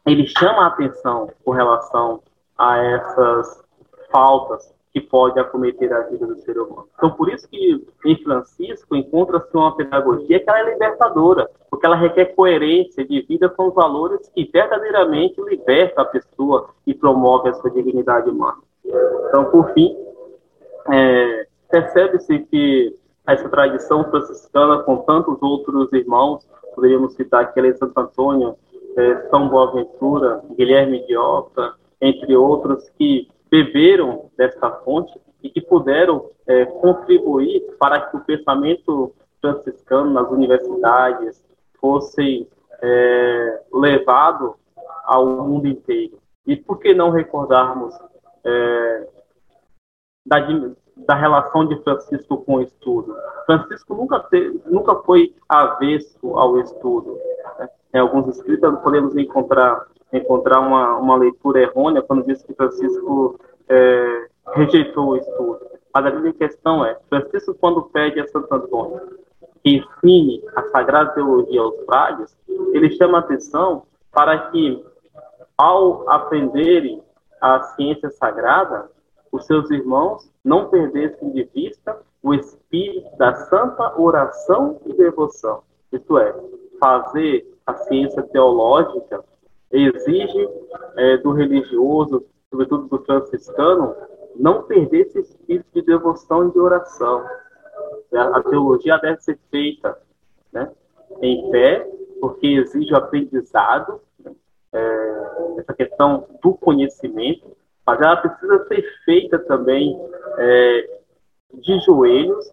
ele 0.03 0.25
chama 0.25 0.63
a 0.63 0.67
atenção 0.67 1.29
com 1.45 1.51
relação 1.51 2.23
a 2.57 2.77
essas 2.79 3.63
faltas 4.11 4.73
que 4.93 4.99
pode 4.99 5.39
acometer 5.39 5.91
a 5.93 6.01
vida 6.01 6.27
do 6.27 6.35
ser 6.41 6.57
humano. 6.59 6.87
Então, 6.97 7.11
por 7.11 7.29
isso 7.31 7.47
que 7.49 7.85
em 8.05 8.15
Francisco 8.23 8.95
encontra-se 8.95 9.55
uma 9.55 9.75
pedagogia 9.75 10.39
que 10.39 10.49
é 10.49 10.71
libertadora, 10.71 11.49
porque 11.69 11.85
ela 11.85 11.95
requer 11.95 12.35
coerência 12.35 13.05
de 13.05 13.21
vida 13.21 13.47
com 13.47 13.67
os 13.69 13.73
valores 13.73 14.29
que 14.35 14.49
verdadeiramente 14.51 15.41
liberta 15.41 16.01
a 16.01 16.05
pessoa 16.05 16.69
e 16.85 16.93
promove 16.93 17.49
a 17.49 17.53
sua 17.53 17.71
dignidade 17.71 18.29
humana. 18.29 18.57
Então, 19.29 19.45
por 19.45 19.71
fim, 19.73 19.95
é, 20.91 21.47
percebe-se 21.69 22.39
que 22.39 22.95
essa 23.25 23.47
tradição 23.47 24.03
franciscana, 24.09 24.79
com 24.83 24.97
tantos 24.97 25.41
outros 25.41 25.93
irmãos, 25.93 26.45
poderíamos 26.75 27.13
citar 27.13 27.43
aqui 27.43 27.61
em 27.61 27.73
Santo 27.75 27.97
Antônio, 27.97 28.55
é, 28.97 29.29
São 29.29 29.47
Boaventura, 29.47 30.41
Guilherme 30.57 31.05
de 31.05 31.15
Oca, 31.15 31.75
entre 32.01 32.35
outros, 32.35 32.89
que 32.97 33.29
beberam 33.51 34.31
dessa 34.37 34.71
fonte 34.71 35.19
e 35.43 35.49
que 35.49 35.59
puderam 35.59 36.29
é, 36.47 36.65
contribuir 36.65 37.61
para 37.77 37.99
que 37.99 38.15
o 38.15 38.21
pensamento 38.21 39.13
franciscano 39.41 40.11
nas 40.11 40.31
universidades 40.31 41.43
fosse 41.79 42.47
é, 42.81 43.63
levado 43.73 44.55
ao 45.03 45.25
mundo 45.25 45.67
inteiro. 45.67 46.17
E 46.47 46.55
por 46.55 46.79
que 46.79 46.93
não 46.93 47.09
recordarmos 47.09 47.93
é, 48.45 49.07
da, 50.25 50.37
da 50.95 51.15
relação 51.15 51.67
de 51.67 51.75
Francisco 51.83 52.37
com 52.37 52.55
o 52.55 52.61
estudo? 52.61 53.15
Francisco 53.45 53.93
nunca, 53.95 54.25
nunca 54.65 54.95
foi 55.03 55.35
avesso 55.49 56.37
ao 56.37 56.59
estudo. 56.59 57.19
Né? 57.59 57.69
Em 57.95 57.99
alguns 57.99 58.37
escritos 58.37 58.79
podemos 58.79 59.15
encontrar 59.17 59.87
encontrar 60.13 60.59
uma, 60.59 60.97
uma 60.97 61.15
leitura 61.15 61.61
errônea 61.61 62.01
quando 62.01 62.25
diz 62.25 62.43
que 62.43 62.53
Francisco 62.53 63.39
é, 63.69 64.27
rejeitou 64.53 65.09
o 65.09 65.17
estudo. 65.17 65.59
Mas 65.93 66.05
a 66.05 66.11
minha 66.11 66.33
questão 66.33 66.85
é, 66.85 66.97
Francisco, 67.09 67.53
quando 67.59 67.83
pede 67.83 68.19
a 68.19 68.27
Santo 68.27 68.53
Antônio 68.53 69.19
que 69.63 69.77
ensine 69.77 70.43
a 70.55 70.63
Sagrada 70.69 71.11
Teologia 71.11 71.61
aos 71.61 71.75
frades, 71.85 72.35
ele 72.73 72.89
chama 72.91 73.19
atenção 73.19 73.83
para 74.11 74.49
que, 74.49 74.83
ao 75.57 76.09
aprenderem 76.09 77.01
a 77.39 77.61
ciência 77.61 78.09
sagrada, 78.09 78.89
os 79.31 79.45
seus 79.45 79.69
irmãos 79.71 80.29
não 80.43 80.69
perdessem 80.69 81.31
de 81.31 81.43
vista 81.53 81.97
o 82.21 82.33
espírito 82.33 83.15
da 83.17 83.33
santa 83.33 83.99
oração 83.99 84.79
e 84.85 84.93
devoção. 84.93 85.63
Isto 85.91 86.17
é, 86.17 86.35
fazer 86.79 87.47
a 87.65 87.73
ciência 87.75 88.21
teológica 88.23 89.23
exige 89.71 90.49
é, 90.97 91.17
do 91.17 91.31
religioso, 91.31 92.25
sobretudo 92.49 92.87
do 92.87 93.03
franciscano, 93.03 93.95
não 94.35 94.63
perder 94.63 95.07
esse 95.07 95.19
espírito 95.19 95.67
de 95.73 95.81
devoção 95.81 96.47
e 96.47 96.51
de 96.51 96.59
oração. 96.59 97.25
A 98.13 98.41
teologia 98.43 98.97
deve 98.97 99.21
ser 99.21 99.39
feita 99.49 99.97
né, 100.51 100.69
em 101.21 101.49
fé, 101.49 101.89
porque 102.19 102.47
exige 102.47 102.93
o 102.93 102.97
aprendizado, 102.97 104.01
né, 104.19 104.33
é, 104.73 105.59
essa 105.59 105.73
questão 105.73 106.27
do 106.43 106.53
conhecimento, 106.53 107.55
mas 107.85 107.99
ela 108.01 108.17
precisa 108.17 108.65
ser 108.67 108.83
feita 109.05 109.39
também 109.39 109.97
é, 110.37 110.99
de 111.53 111.79
joelhos 111.79 112.51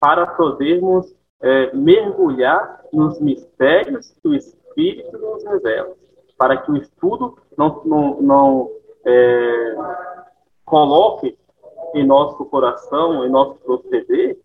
para 0.00 0.26
podermos 0.26 1.14
é, 1.40 1.74
mergulhar 1.74 2.84
nos 2.92 3.20
mistérios 3.20 4.14
que 4.22 4.28
o 4.28 4.34
Espírito 4.34 5.18
nos 5.18 5.44
revela 5.44 5.94
para 6.38 6.56
que 6.56 6.70
o 6.70 6.76
estudo 6.76 7.36
não, 7.56 7.82
não, 7.84 8.20
não 8.22 8.70
é, 9.04 9.76
coloque 10.64 11.36
em 11.94 12.06
nosso 12.06 12.44
coração, 12.44 13.24
em 13.24 13.28
nosso 13.28 13.56
proceder, 13.56 14.38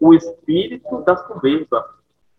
o 0.00 0.14
espírito 0.14 1.02
da 1.02 1.16
soberba. 1.16 1.84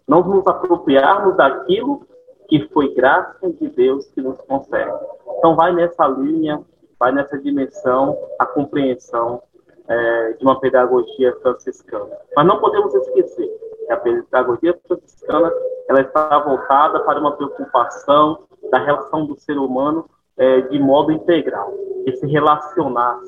Não 0.07 0.23
nos 0.23 0.45
apropriarmos 0.47 1.37
daquilo 1.37 2.05
que 2.47 2.67
foi 2.69 2.93
graça 2.93 3.49
de 3.49 3.69
Deus 3.69 4.05
que 4.07 4.21
nos 4.21 4.39
concede. 4.41 4.91
Então, 5.37 5.55
vai 5.55 5.73
nessa 5.73 6.07
linha, 6.07 6.61
vai 6.99 7.11
nessa 7.11 7.37
dimensão, 7.37 8.17
a 8.39 8.45
compreensão 8.45 9.41
é, 9.87 10.33
de 10.33 10.43
uma 10.43 10.59
pedagogia 10.59 11.35
franciscana. 11.41 12.17
Mas 12.35 12.45
não 12.45 12.59
podemos 12.59 12.93
esquecer 12.95 13.47
que 13.85 13.93
a 13.93 13.97
pedagogia 13.97 14.79
franciscana 14.87 15.51
ela 15.87 16.01
está 16.01 16.39
voltada 16.39 17.01
para 17.01 17.19
uma 17.19 17.35
preocupação 17.35 18.39
da 18.73 18.79
relação 18.79 19.27
do 19.27 19.39
ser 19.39 19.55
humano 19.59 20.09
é, 20.35 20.61
de 20.61 20.79
modo 20.79 21.11
integral, 21.11 21.71
e 22.07 22.11
se 22.17 22.25
relacionar 22.25 23.21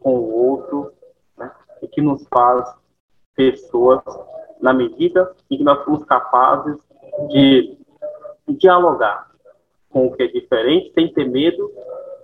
com 0.00 0.16
o 0.16 0.34
outro, 0.34 0.90
né, 1.36 1.52
e 1.82 1.86
que 1.86 2.00
nos 2.00 2.26
faz 2.28 2.74
pessoas 3.34 4.00
na 4.58 4.72
medida 4.72 5.30
em 5.50 5.58
que 5.58 5.62
nós 5.62 5.84
somos 5.84 6.02
capazes 6.04 6.78
de 7.28 7.76
dialogar 8.48 9.30
com 9.90 10.06
o 10.06 10.12
que 10.16 10.22
é 10.22 10.28
diferente, 10.28 10.90
sem 10.94 11.12
ter 11.12 11.28
medo 11.28 11.70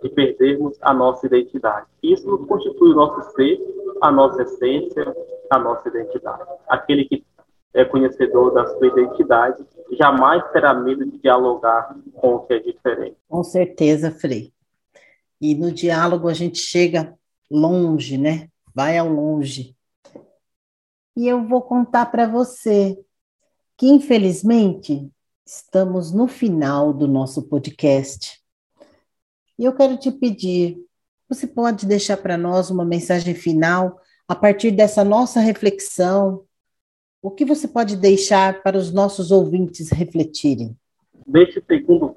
de 0.03 0.09
perdermos 0.09 0.79
a 0.81 0.95
nossa 0.95 1.27
identidade. 1.27 1.87
Isso 2.03 2.39
constitui 2.47 2.93
o 2.93 2.97
nosso 2.97 3.33
ser, 3.33 3.61
a 4.01 4.11
nossa 4.11 4.41
essência, 4.45 5.15
a 5.51 5.59
nossa 5.59 5.91
identidade. 5.91 6.43
Aquele 6.67 7.05
que 7.05 7.23
é 7.75 7.85
conhecedor 7.85 8.53
da 8.53 8.67
sua 8.67 8.87
identidade, 8.87 9.65
jamais 9.99 10.43
terá 10.53 10.75
medo 10.75 11.05
de 11.05 11.19
dialogar 11.19 11.97
com 12.15 12.35
o 12.35 12.41
que 12.41 12.55
é 12.55 12.59
diferente. 12.59 13.17
Com 13.29 13.43
certeza, 13.43 14.11
Frei. 14.11 14.53
E 15.41 15.55
no 15.55 15.73
diálogo 15.73 16.29
a 16.29 16.35
gente 16.35 16.59
chega 16.59 17.15
longe, 17.51 18.19
né? 18.19 18.49
Vai 18.75 18.99
ao 18.99 19.09
longe. 19.09 19.77
E 21.17 21.27
eu 21.27 21.47
vou 21.47 21.63
contar 21.63 22.07
para 22.07 22.27
você 22.27 22.99
que, 23.77 23.87
infelizmente, 23.89 25.11
estamos 25.45 26.13
no 26.13 26.27
final 26.27 26.93
do 26.93 27.07
nosso 27.07 27.43
podcast. 27.43 28.41
E 29.59 29.65
eu 29.65 29.75
quero 29.75 29.99
te 29.99 30.11
pedir, 30.11 30.79
você 31.29 31.47
pode 31.47 31.87
deixar 31.87 32.17
para 32.17 32.37
nós 32.39 32.71
uma 32.71 32.85
mensagem 32.85 33.35
final 33.35 34.01
a 34.27 34.35
partir 34.35 34.71
dessa 34.71 35.05
nossa 35.05 35.41
reflexão? 35.41 36.45
O 37.25 37.31
que 37.31 37.45
você 37.45 37.69
pode 37.69 37.97
deixar 37.97 38.65
para 38.65 38.77
os 38.77 38.93
nossos 38.93 39.31
ouvintes 39.31 39.93
refletirem? 39.93 40.77
Neste 41.25 41.63
segundo 41.65 42.17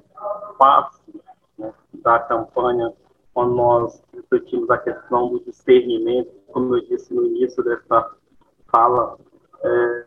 passo 0.58 1.00
né, 1.56 1.72
da 2.02 2.18
campanha, 2.18 2.92
quando 3.32 3.54
nós 3.54 4.02
refletimos 4.12 4.68
a 4.68 4.78
questão 4.78 5.28
do 5.28 5.38
discernimento, 5.44 6.32
como 6.48 6.74
eu 6.74 6.84
disse 6.88 7.14
no 7.14 7.24
início 7.24 7.62
dessa 7.62 8.16
fala, 8.68 9.16
é, 9.62 10.06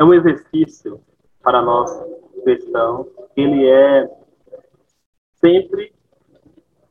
é 0.00 0.04
um 0.04 0.12
exercício 0.12 1.00
para 1.40 1.62
nós 1.62 1.88
cristãos, 2.42 3.06
ele 3.36 3.68
é 3.68 4.10
sempre 5.36 5.94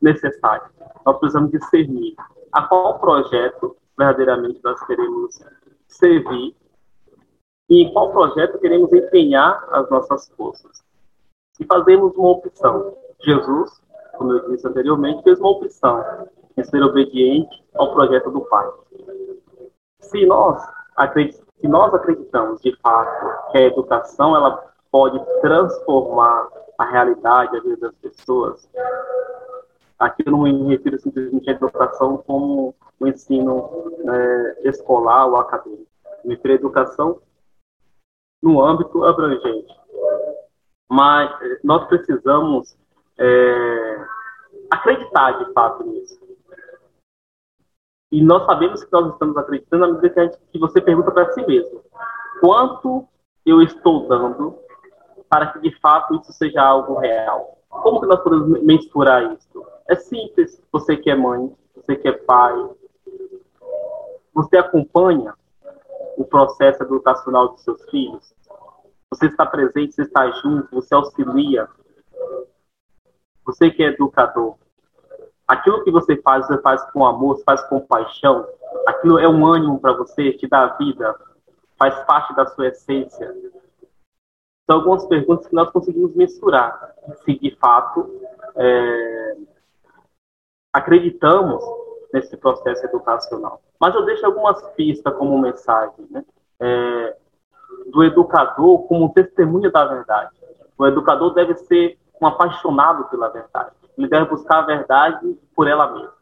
necessário. 0.00 0.70
Nós 1.04 1.18
precisamos 1.18 1.50
discernir 1.50 2.14
a 2.50 2.62
qual 2.62 2.98
projeto 2.98 3.76
verdadeiramente 3.98 4.58
nós 4.64 4.82
queremos 4.86 5.38
servir 5.86 6.56
e 7.70 7.84
em 7.84 7.92
qual 7.92 8.10
projeto 8.10 8.58
queremos 8.58 8.92
empenhar 8.92 9.64
as 9.70 9.88
nossas 9.88 10.28
forças. 10.36 10.82
E 11.60 11.64
fazemos 11.64 12.14
uma 12.16 12.30
opção. 12.30 12.96
Jesus, 13.22 13.80
como 14.16 14.32
eu 14.32 14.50
disse 14.50 14.66
anteriormente, 14.66 15.22
fez 15.22 15.38
uma 15.38 15.50
opção 15.50 16.04
em 16.56 16.64
ser 16.64 16.82
obediente 16.82 17.64
ao 17.76 17.94
projeto 17.94 18.30
do 18.30 18.40
Pai. 18.42 18.68
Se 20.00 20.26
nós, 20.26 20.60
se 21.60 21.68
nós 21.68 21.94
acreditamos 21.94 22.60
de 22.60 22.74
fato 22.78 23.52
que 23.52 23.58
a 23.58 23.62
educação 23.62 24.34
ela 24.34 24.64
pode 24.90 25.20
transformar 25.40 26.48
a 26.76 26.84
realidade, 26.84 27.56
a 27.56 27.60
vida 27.60 27.76
das 27.76 27.94
pessoas, 27.96 28.68
aqui 29.98 30.24
eu 30.26 30.32
não 30.32 30.42
me 30.42 30.68
refiro 30.68 30.98
simplesmente 30.98 31.48
à 31.48 31.52
educação 31.52 32.16
como 32.26 32.74
o 32.98 33.06
ensino 33.06 33.92
é, 34.08 34.68
escolar 34.68 35.26
ou 35.26 35.36
acadêmico. 35.36 35.86
Me 36.24 36.34
refiro 36.34 36.54
à 36.54 36.56
educação 36.56 37.20
no 38.42 38.64
âmbito 38.64 39.04
abrangente. 39.04 39.74
Mas 40.88 41.30
eh, 41.42 41.60
nós 41.62 41.86
precisamos 41.86 42.76
é, 43.18 44.06
acreditar 44.70 45.44
de 45.44 45.52
fato 45.52 45.84
nisso. 45.84 46.18
E 48.10 48.22
nós 48.22 48.44
sabemos 48.44 48.82
que 48.82 48.92
nós 48.92 49.12
estamos 49.12 49.36
acreditando 49.36 49.86
na 49.86 49.92
medida 49.92 50.10
que, 50.10 50.20
gente, 50.20 50.38
que 50.52 50.58
você 50.58 50.80
pergunta 50.80 51.12
para 51.12 51.32
si 51.32 51.46
mesmo: 51.46 51.80
quanto 52.40 53.06
eu 53.46 53.62
estou 53.62 54.08
dando 54.08 54.58
para 55.28 55.52
que 55.52 55.60
de 55.60 55.78
fato 55.80 56.16
isso 56.16 56.32
seja 56.32 56.60
algo 56.60 56.98
real? 56.98 57.58
Como 57.68 58.00
que 58.00 58.06
nós 58.06 58.20
podemos 58.20 58.60
mensurar 58.62 59.32
isso? 59.32 59.64
É 59.88 59.94
simples. 59.94 60.60
Você 60.72 60.96
que 60.96 61.08
é 61.08 61.14
mãe, 61.14 61.54
você 61.76 61.94
que 61.94 62.08
é 62.08 62.12
pai, 62.12 62.68
você 64.34 64.56
acompanha 64.56 65.34
o 66.20 66.24
processo 66.24 66.82
educacional 66.82 67.48
dos 67.48 67.62
seus 67.62 67.82
filhos? 67.88 68.34
Você 69.10 69.26
está 69.26 69.46
presente, 69.46 69.94
você 69.94 70.02
está 70.02 70.30
junto, 70.42 70.68
você 70.70 70.94
auxilia. 70.94 71.66
Você 73.44 73.70
que 73.70 73.82
é 73.82 73.86
educador. 73.86 74.56
Aquilo 75.48 75.82
que 75.82 75.90
você 75.90 76.20
faz, 76.20 76.46
você 76.46 76.60
faz 76.60 76.82
com 76.92 77.06
amor, 77.06 77.36
você 77.36 77.44
faz 77.44 77.62
com 77.68 77.80
paixão. 77.80 78.46
Aquilo 78.86 79.18
é 79.18 79.26
um 79.26 79.46
ânimo 79.46 79.80
para 79.80 79.94
você, 79.94 80.32
te 80.32 80.46
dá 80.46 80.66
vida, 80.76 81.18
faz 81.78 81.98
parte 82.04 82.34
da 82.36 82.46
sua 82.46 82.68
essência. 82.68 83.34
São 84.70 84.78
algumas 84.78 85.06
perguntas 85.06 85.48
que 85.48 85.54
nós 85.54 85.70
conseguimos 85.70 86.14
mensurar. 86.14 86.94
Se 87.24 87.36
de 87.36 87.56
fato 87.56 88.20
é, 88.56 89.36
acreditamos 90.72 91.64
nesse 92.12 92.36
processo 92.36 92.84
educacional. 92.86 93.60
Mas 93.80 93.94
eu 93.94 94.04
deixo 94.04 94.26
algumas 94.26 94.62
pistas 94.72 95.14
como 95.16 95.38
mensagem, 95.38 96.06
né? 96.10 96.24
É, 96.58 97.16
do 97.86 98.04
educador 98.04 98.86
como 98.86 99.12
testemunha 99.12 99.70
da 99.70 99.84
verdade. 99.84 100.30
O 100.76 100.86
educador 100.86 101.32
deve 101.34 101.54
ser 101.54 101.98
um 102.20 102.26
apaixonado 102.26 103.04
pela 103.04 103.28
verdade. 103.28 103.70
Ele 103.96 104.08
deve 104.08 104.26
buscar 104.26 104.60
a 104.60 104.66
verdade 104.66 105.38
por 105.54 105.66
ela 105.66 105.90
mesma. 105.92 106.12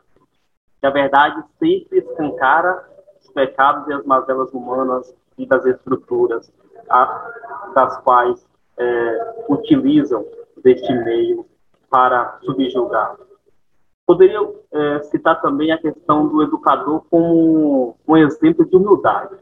E 0.82 0.86
a 0.86 0.90
verdade 0.90 1.42
sempre 1.58 1.98
escancara 1.98 2.84
os 3.20 3.28
pecados 3.30 3.88
e 3.88 3.92
as 3.92 4.04
mazelas 4.04 4.52
humanas 4.52 5.14
e 5.36 5.46
das 5.46 5.64
estruturas 5.66 6.52
a, 6.88 7.30
das 7.74 7.96
quais 7.98 8.46
é, 8.76 9.34
utilizam 9.48 10.24
deste 10.62 10.92
meio 10.92 11.46
para 11.90 12.38
subjugar. 12.44 13.16
Poderia 14.08 14.40
é, 14.72 15.02
citar 15.02 15.38
também 15.42 15.70
a 15.70 15.76
questão 15.76 16.26
do 16.28 16.42
educador 16.42 17.04
como 17.10 17.94
um 18.08 18.16
exemplo 18.16 18.64
de 18.64 18.74
humildade. 18.74 19.36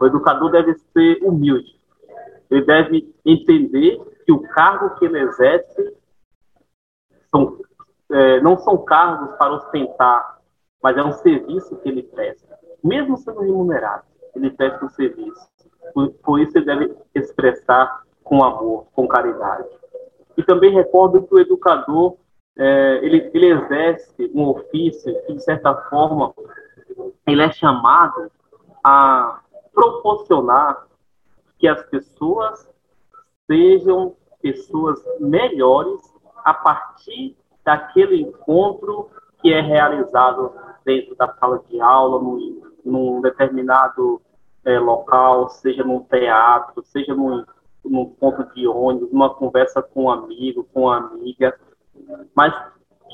O 0.00 0.04
educador 0.04 0.50
deve 0.50 0.74
ser 0.74 1.22
humilde. 1.22 1.78
Ele 2.50 2.64
deve 2.64 3.14
entender 3.24 3.96
que 4.24 4.32
o 4.32 4.42
cargo 4.42 4.96
que 4.96 5.04
ele 5.04 5.20
exerce 5.20 5.96
são, 7.30 7.60
é, 8.10 8.40
não 8.40 8.58
são 8.58 8.76
cargos 8.78 9.36
para 9.36 9.54
ostentar, 9.54 10.40
mas 10.82 10.96
é 10.96 11.04
um 11.04 11.12
serviço 11.12 11.76
que 11.76 11.88
ele 11.88 12.02
presta. 12.02 12.58
Mesmo 12.82 13.16
sendo 13.16 13.42
remunerado, 13.42 14.02
ele 14.34 14.50
presta 14.50 14.84
um 14.84 14.90
serviço. 14.90 15.48
Por, 15.94 16.10
por 16.24 16.40
isso 16.40 16.58
ele 16.58 16.66
deve 16.66 16.96
expressar 17.14 18.02
com 18.24 18.42
amor, 18.42 18.88
com 18.92 19.06
caridade. 19.06 19.68
E 20.36 20.42
também 20.42 20.74
recordo 20.74 21.22
que 21.22 21.32
o 21.32 21.38
educador 21.38 22.16
é, 22.58 23.00
ele, 23.02 23.30
ele 23.34 23.52
exerce 23.52 24.30
um 24.34 24.48
ofício 24.48 25.14
que, 25.26 25.34
de 25.34 25.42
certa 25.42 25.74
forma, 25.88 26.32
ele 27.26 27.42
é 27.42 27.52
chamado 27.52 28.30
a 28.82 29.40
proporcionar 29.74 30.86
que 31.58 31.68
as 31.68 31.82
pessoas 31.84 32.68
sejam 33.46 34.14
pessoas 34.40 35.02
melhores 35.20 36.00
a 36.44 36.54
partir 36.54 37.36
daquele 37.64 38.22
encontro 38.22 39.10
que 39.42 39.52
é 39.52 39.60
realizado 39.60 40.52
dentro 40.84 41.16
da 41.16 41.32
sala 41.34 41.60
de 41.68 41.80
aula, 41.80 42.22
num, 42.22 42.62
num 42.84 43.20
determinado 43.20 44.22
é, 44.64 44.78
local, 44.78 45.48
seja 45.48 45.84
num 45.84 46.00
teatro, 46.00 46.82
seja 46.84 47.14
num, 47.14 47.44
num 47.84 48.06
ponto 48.06 48.44
de 48.54 48.66
ônibus, 48.66 49.12
numa 49.12 49.34
conversa 49.34 49.82
com 49.82 50.04
um 50.04 50.10
amigo, 50.10 50.66
com 50.72 50.82
uma 50.82 50.96
amiga, 50.96 51.58
mas 52.34 52.54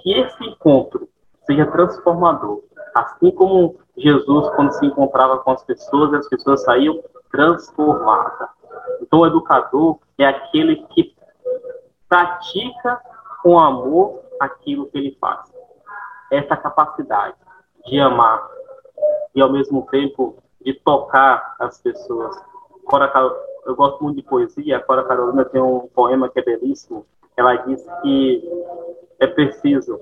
que 0.03 0.13
esse 0.13 0.45
encontro 0.45 1.09
seja 1.47 1.67
transformador. 1.67 2.63
Assim 2.95 3.31
como 3.31 3.79
Jesus, 3.97 4.49
quando 4.55 4.73
se 4.73 4.87
encontrava 4.87 5.39
com 5.39 5.51
as 5.51 5.65
pessoas, 5.65 6.13
as 6.15 6.29
pessoas 6.29 6.63
saíam 6.63 7.03
transformadas. 7.31 8.49
Então, 9.01 9.21
o 9.21 9.27
educador 9.27 9.99
é 10.19 10.27
aquele 10.27 10.85
que 10.89 11.15
pratica 12.09 13.01
com 13.43 13.59
amor 13.59 14.21
aquilo 14.41 14.87
que 14.87 14.99
ele 14.99 15.17
faz. 15.21 15.53
Essa 16.31 16.57
capacidade 16.57 17.37
de 17.87 17.99
amar 18.01 18.49
e, 19.35 19.41
ao 19.41 19.51
mesmo 19.51 19.87
tempo, 19.91 20.37
de 20.61 20.75
tocar 20.75 21.57
as 21.59 21.81
pessoas. 21.81 22.37
Eu 23.65 23.77
gosto 23.77 24.03
muito 24.03 24.17
de 24.17 24.23
poesia. 24.23 24.81
Cora 24.81 25.05
Carolina 25.05 25.45
tem 25.45 25.61
um 25.61 25.89
poema 25.95 26.29
que 26.29 26.39
é 26.41 26.43
belíssimo, 26.43 27.07
ela 27.43 27.57
diz 27.57 27.85
que 28.03 28.49
é 29.19 29.27
preciso 29.27 30.01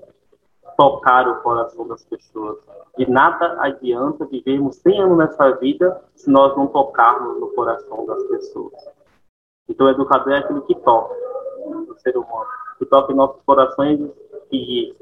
tocar 0.76 1.26
o 1.26 1.42
coração 1.42 1.88
das 1.88 2.04
pessoas. 2.04 2.58
E 2.98 3.06
nada 3.06 3.56
adianta 3.62 4.26
vivermos 4.26 4.76
100 4.76 5.02
anos 5.02 5.18
nessa 5.18 5.50
vida 5.52 6.02
se 6.14 6.30
nós 6.30 6.56
não 6.56 6.66
tocarmos 6.66 7.40
no 7.40 7.48
coração 7.48 8.04
das 8.06 8.22
pessoas. 8.24 8.74
Então, 9.68 9.86
o 9.86 9.90
educador 9.90 10.32
é 10.34 10.38
aquele 10.38 10.60
que 10.62 10.74
toca 10.74 11.14
no 11.66 11.94
ser 11.98 12.16
humano, 12.16 12.46
que 12.78 12.86
toca 12.86 13.12
em 13.12 13.16
nossos 13.16 13.42
corações 13.42 14.10
e 14.52 14.94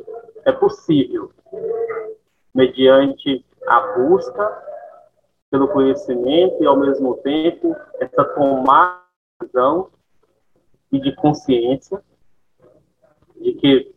é 0.45 0.53
possível, 0.53 1.31
mediante 2.55 3.45
a 3.67 3.81
busca 3.99 4.63
pelo 5.51 5.69
conhecimento 5.69 6.63
e, 6.63 6.67
ao 6.67 6.77
mesmo 6.77 7.17
tempo, 7.19 7.75
essa 7.99 8.25
tomada 8.25 8.99
de 10.93 11.15
consciência 11.17 12.03
de 13.41 13.53
que 13.55 13.95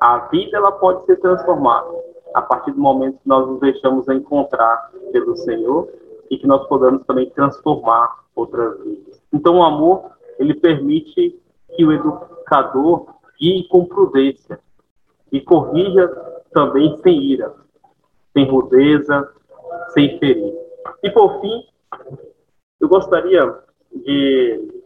a 0.00 0.18
vida 0.28 0.56
ela 0.56 0.72
pode 0.72 1.04
ser 1.04 1.16
transformada 1.16 1.90
a 2.34 2.42
partir 2.42 2.72
do 2.72 2.80
momento 2.80 3.18
que 3.18 3.28
nós 3.28 3.46
nos 3.46 3.60
deixamos 3.60 4.08
encontrar 4.08 4.90
pelo 5.12 5.36
Senhor 5.36 5.88
e 6.30 6.38
que 6.38 6.46
nós 6.46 6.66
podemos 6.68 7.04
também 7.04 7.28
transformar 7.30 8.24
outras 8.34 8.82
vidas. 8.82 9.20
Então, 9.32 9.58
o 9.58 9.62
amor, 9.62 10.10
ele 10.38 10.54
permite 10.54 11.38
que 11.76 11.84
o 11.84 11.92
educador 11.92 13.06
guie 13.38 13.66
com 13.68 13.84
prudência 13.84 14.60
e 15.32 15.40
corrija 15.40 16.08
também 16.52 16.96
sem 16.98 17.22
ira, 17.22 17.54
sem 18.32 18.48
rudeza, 18.48 19.28
sem 19.90 20.18
ferir. 20.18 20.54
E, 21.02 21.10
por 21.10 21.40
fim, 21.40 21.64
eu 22.80 22.88
gostaria 22.88 23.58
de 23.92 24.79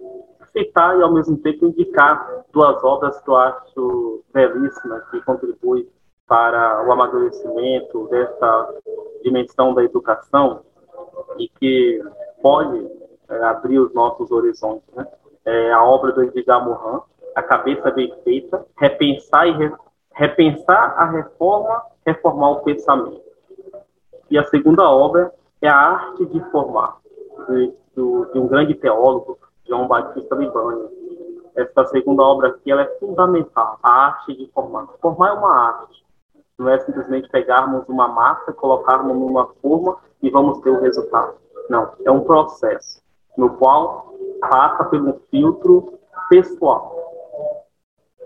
citar 0.56 0.98
e, 0.98 1.02
ao 1.02 1.12
mesmo 1.12 1.36
tempo, 1.38 1.66
indicar 1.66 2.44
duas 2.52 2.82
obras 2.84 3.20
que 3.20 3.28
eu 3.28 3.36
acho 3.36 4.24
belíssimas, 4.32 5.04
que 5.10 5.20
contribuem 5.22 5.86
para 6.26 6.86
o 6.86 6.92
amadurecimento 6.92 8.08
dessa 8.08 8.74
dimensão 9.22 9.74
da 9.74 9.82
educação 9.82 10.62
e 11.36 11.48
que 11.48 12.02
pode 12.40 12.88
é, 13.28 13.42
abrir 13.42 13.80
os 13.80 13.92
nossos 13.92 14.30
horizontes. 14.30 14.88
Né? 14.94 15.06
É 15.44 15.72
a 15.72 15.84
obra 15.84 16.12
do 16.12 16.22
Edgar 16.22 16.64
Morin, 16.64 17.00
A 17.34 17.42
Cabeça 17.42 17.90
Bem 17.90 18.14
Feita, 18.22 18.64
Repensar, 18.76 19.48
e 19.48 19.52
re, 19.52 19.72
repensar 20.12 20.94
a 20.96 21.10
reforma, 21.10 21.82
reformar 22.06 22.50
o 22.50 22.62
pensamento. 22.62 23.20
E 24.30 24.38
a 24.38 24.44
segunda 24.44 24.88
obra 24.88 25.32
é 25.60 25.68
A 25.68 25.76
Arte 25.76 26.24
de 26.26 26.40
Formar, 26.50 26.98
de, 27.48 27.72
de 27.94 28.38
um 28.38 28.46
grande 28.46 28.74
teólogo, 28.74 29.38
João 29.66 29.88
Batista 29.88 30.34
Libânio. 30.34 30.90
Essa 31.54 31.84
segunda 31.86 32.22
obra 32.22 32.48
aqui 32.48 32.70
ela 32.70 32.82
é 32.82 32.98
fundamental, 32.98 33.78
a 33.82 34.06
arte 34.06 34.34
de 34.34 34.50
formar. 34.52 34.88
Formar 35.00 35.28
é 35.28 35.32
uma 35.32 35.52
arte, 35.52 36.04
não 36.58 36.68
é 36.68 36.78
simplesmente 36.80 37.28
pegarmos 37.28 37.88
uma 37.88 38.08
massa, 38.08 38.52
colocarmos 38.52 39.16
numa 39.16 39.46
forma 39.62 39.96
e 40.22 40.30
vamos 40.30 40.60
ter 40.60 40.70
o 40.70 40.80
resultado. 40.80 41.34
Não, 41.68 41.92
é 42.04 42.10
um 42.10 42.20
processo 42.20 43.02
no 43.36 43.50
qual 43.50 44.14
passa 44.40 44.84
pelo 44.84 45.20
filtro 45.30 45.98
pessoal. 46.28 46.94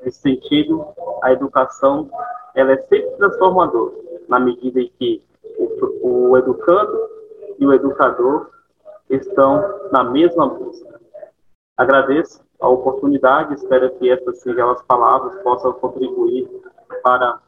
Nesse 0.03 0.20
sentido, 0.20 0.86
a 1.22 1.32
educação 1.32 2.11
ela 2.55 2.72
é 2.72 2.78
sempre 2.78 3.11
transformadora, 3.16 3.95
na 4.28 4.41
medida 4.41 4.80
em 4.80 4.91
que 4.99 5.22
o, 6.03 6.30
o 6.30 6.39
educando 6.39 6.99
e 7.59 7.66
o 7.66 7.72
educador 7.72 8.51
estão 9.09 9.62
na 9.93 10.05
mesma 10.05 10.49
busca. 10.49 10.98
Agradeço 11.79 12.43
a 12.61 12.68
oportunidade, 12.68 13.55
espero 13.55 13.97
que 13.99 14.11
essas 14.11 14.41
singelas 14.41 14.83
palavras 14.83 15.41
possam 15.45 15.72
contribuir 15.74 16.51
para 17.05 17.41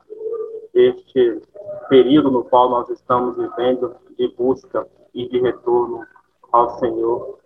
este 0.73 1.43
período 1.89 2.31
no 2.31 2.45
qual 2.45 2.71
nós 2.71 2.89
estamos 2.91 3.37
vivendo 3.37 3.97
de 4.17 4.29
busca 4.37 4.87
e 5.13 5.29
de 5.29 5.41
retorno 5.41 6.07
ao 6.53 6.79
Senhor, 6.79 7.41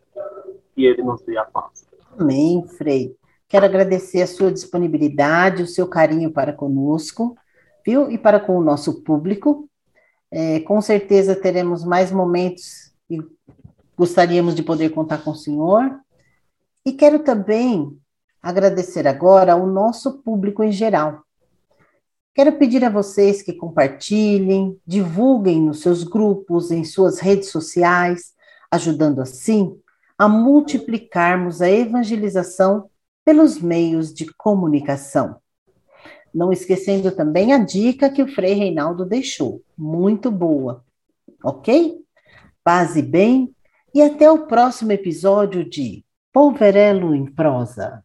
que 0.74 0.84
Ele 0.84 1.02
nos 1.02 1.22
dê 1.22 1.38
a 1.38 1.44
paz. 1.46 1.88
Amém, 2.18 2.62
Frei. 2.66 3.16
Quero 3.48 3.64
agradecer 3.64 4.20
a 4.20 4.26
sua 4.26 4.52
disponibilidade, 4.52 5.62
o 5.62 5.66
seu 5.66 5.88
carinho 5.88 6.30
para 6.30 6.52
conosco, 6.52 7.34
viu? 7.84 8.10
E 8.10 8.18
para 8.18 8.38
com 8.38 8.58
o 8.58 8.62
nosso 8.62 9.02
público. 9.02 9.70
É, 10.30 10.60
com 10.60 10.82
certeza 10.82 11.34
teremos 11.34 11.82
mais 11.82 12.12
momentos 12.12 12.92
e 13.08 13.18
gostaríamos 13.96 14.54
de 14.54 14.62
poder 14.62 14.90
contar 14.90 15.24
com 15.24 15.30
o 15.30 15.34
senhor. 15.34 16.03
E 16.84 16.92
quero 16.92 17.20
também 17.20 17.98
agradecer 18.42 19.06
agora 19.06 19.54
ao 19.54 19.66
nosso 19.66 20.22
público 20.22 20.62
em 20.62 20.70
geral, 20.70 21.24
Quero 22.34 22.58
pedir 22.58 22.84
a 22.84 22.90
vocês 22.90 23.42
que 23.42 23.52
compartilhem, 23.52 24.76
divulguem 24.84 25.62
nos 25.62 25.82
seus 25.82 26.02
grupos, 26.02 26.72
em 26.72 26.82
suas 26.82 27.20
redes 27.20 27.48
sociais, 27.50 28.34
ajudando 28.72 29.20
assim 29.20 29.78
a 30.18 30.28
multiplicarmos 30.28 31.62
a 31.62 31.70
evangelização 31.70 32.90
pelos 33.24 33.60
meios 33.60 34.12
de 34.12 34.26
comunicação. 34.34 35.36
Não 36.34 36.52
esquecendo 36.52 37.12
também 37.12 37.52
a 37.52 37.58
dica 37.58 38.10
que 38.10 38.22
o 38.22 38.26
Frei 38.26 38.54
Reinaldo 38.54 39.06
deixou, 39.06 39.62
muito 39.78 40.28
boa. 40.28 40.84
Ok? 41.44 42.00
Paz 42.64 42.96
e 42.96 43.02
bem, 43.02 43.54
e 43.94 44.02
até 44.02 44.28
o 44.28 44.46
próximo 44.48 44.90
episódio 44.90 45.64
de 45.64 46.03
Polverelo 46.34 47.14
em 47.14 47.26
Prosa. 47.26 48.02